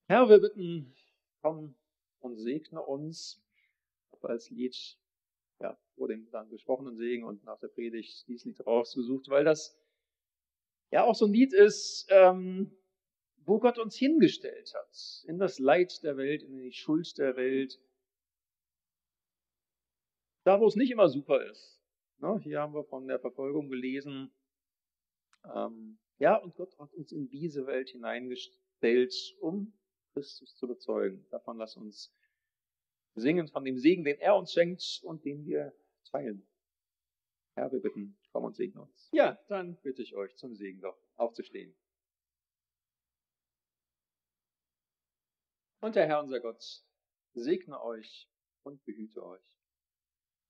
Herr, 0.08 0.28
wir 0.28 0.40
bitten, 0.40 0.94
komm 1.42 1.74
und 2.20 2.36
segne 2.38 2.82
uns 2.82 3.42
als 4.22 4.50
Lied 4.50 4.98
ja, 5.60 5.78
vor 5.96 6.08
dem 6.08 6.30
dann 6.30 6.50
gesprochenen 6.50 6.96
Segen 6.96 7.24
und 7.24 7.44
nach 7.44 7.58
der 7.60 7.68
Predigt 7.68 8.26
dieses 8.28 8.44
Lied 8.44 8.66
rausgesucht, 8.66 9.28
weil 9.28 9.44
das 9.44 9.78
ja 10.90 11.04
auch 11.04 11.14
so 11.14 11.26
ein 11.26 11.32
Lied 11.32 11.52
ist, 11.52 12.06
ähm, 12.10 12.76
wo 13.44 13.58
Gott 13.58 13.78
uns 13.78 13.96
hingestellt 13.96 14.72
hat, 14.74 15.24
in 15.26 15.38
das 15.38 15.58
Leid 15.58 16.02
der 16.02 16.16
Welt, 16.16 16.42
in 16.42 16.56
die 16.56 16.72
Schuld 16.72 17.16
der 17.18 17.36
Welt. 17.36 17.80
Da, 20.44 20.60
wo 20.60 20.66
es 20.66 20.76
nicht 20.76 20.90
immer 20.90 21.08
super 21.08 21.44
ist. 21.50 21.80
Ne, 22.18 22.38
hier 22.42 22.60
haben 22.60 22.74
wir 22.74 22.84
von 22.84 23.06
der 23.06 23.18
Verfolgung 23.18 23.68
gelesen. 23.68 24.32
Ähm, 25.54 25.98
ja, 26.18 26.36
und 26.36 26.54
Gott 26.54 26.78
hat 26.78 26.92
uns 26.94 27.12
in 27.12 27.28
diese 27.28 27.66
Welt 27.66 27.90
hineingestellt, 27.90 29.14
um 29.40 29.72
Christus 30.12 30.54
zu 30.54 30.68
bezeugen. 30.68 31.26
Davon 31.30 31.58
lass 31.58 31.76
uns 31.76 32.14
singen 33.14 33.48
von 33.48 33.64
dem 33.64 33.78
Segen, 33.78 34.04
den 34.04 34.18
er 34.18 34.36
uns 34.36 34.52
schenkt 34.52 35.00
und 35.02 35.24
den 35.24 35.44
wir 35.44 35.74
teilen. 36.04 36.46
Herr, 37.54 37.70
wir 37.70 37.80
bitten, 37.80 38.16
komm 38.32 38.44
und 38.44 38.56
segne 38.56 38.82
uns. 38.82 39.10
Ja, 39.12 39.38
dann 39.48 39.76
bitte 39.82 40.02
ich 40.02 40.14
euch 40.14 40.34
zum 40.36 40.54
Segen 40.54 40.80
doch 40.80 40.98
aufzustehen. 41.16 41.74
Und 45.82 45.96
der 45.96 46.06
Herr 46.06 46.22
unser 46.22 46.38
Gott 46.38 46.62
segne 47.34 47.82
euch 47.82 48.30
und 48.62 48.84
behüte 48.84 49.26
euch. 49.26 49.58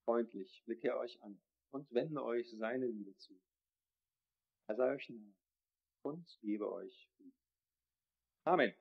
Freundlich 0.05 0.62
blicke 0.66 0.88
er 0.88 0.99
euch 0.99 1.23
an 1.23 1.40
und 1.71 1.90
wende 1.90 2.23
euch 2.23 2.51
seine 2.59 2.87
Liebe 2.87 3.16
zu. 3.16 3.40
Er 4.66 4.77
sei 4.77 4.92
euch 4.92 5.09
nahe 5.09 5.35
und 6.03 6.38
gebe 6.42 6.71
euch. 6.71 7.09
Amen. 8.45 8.75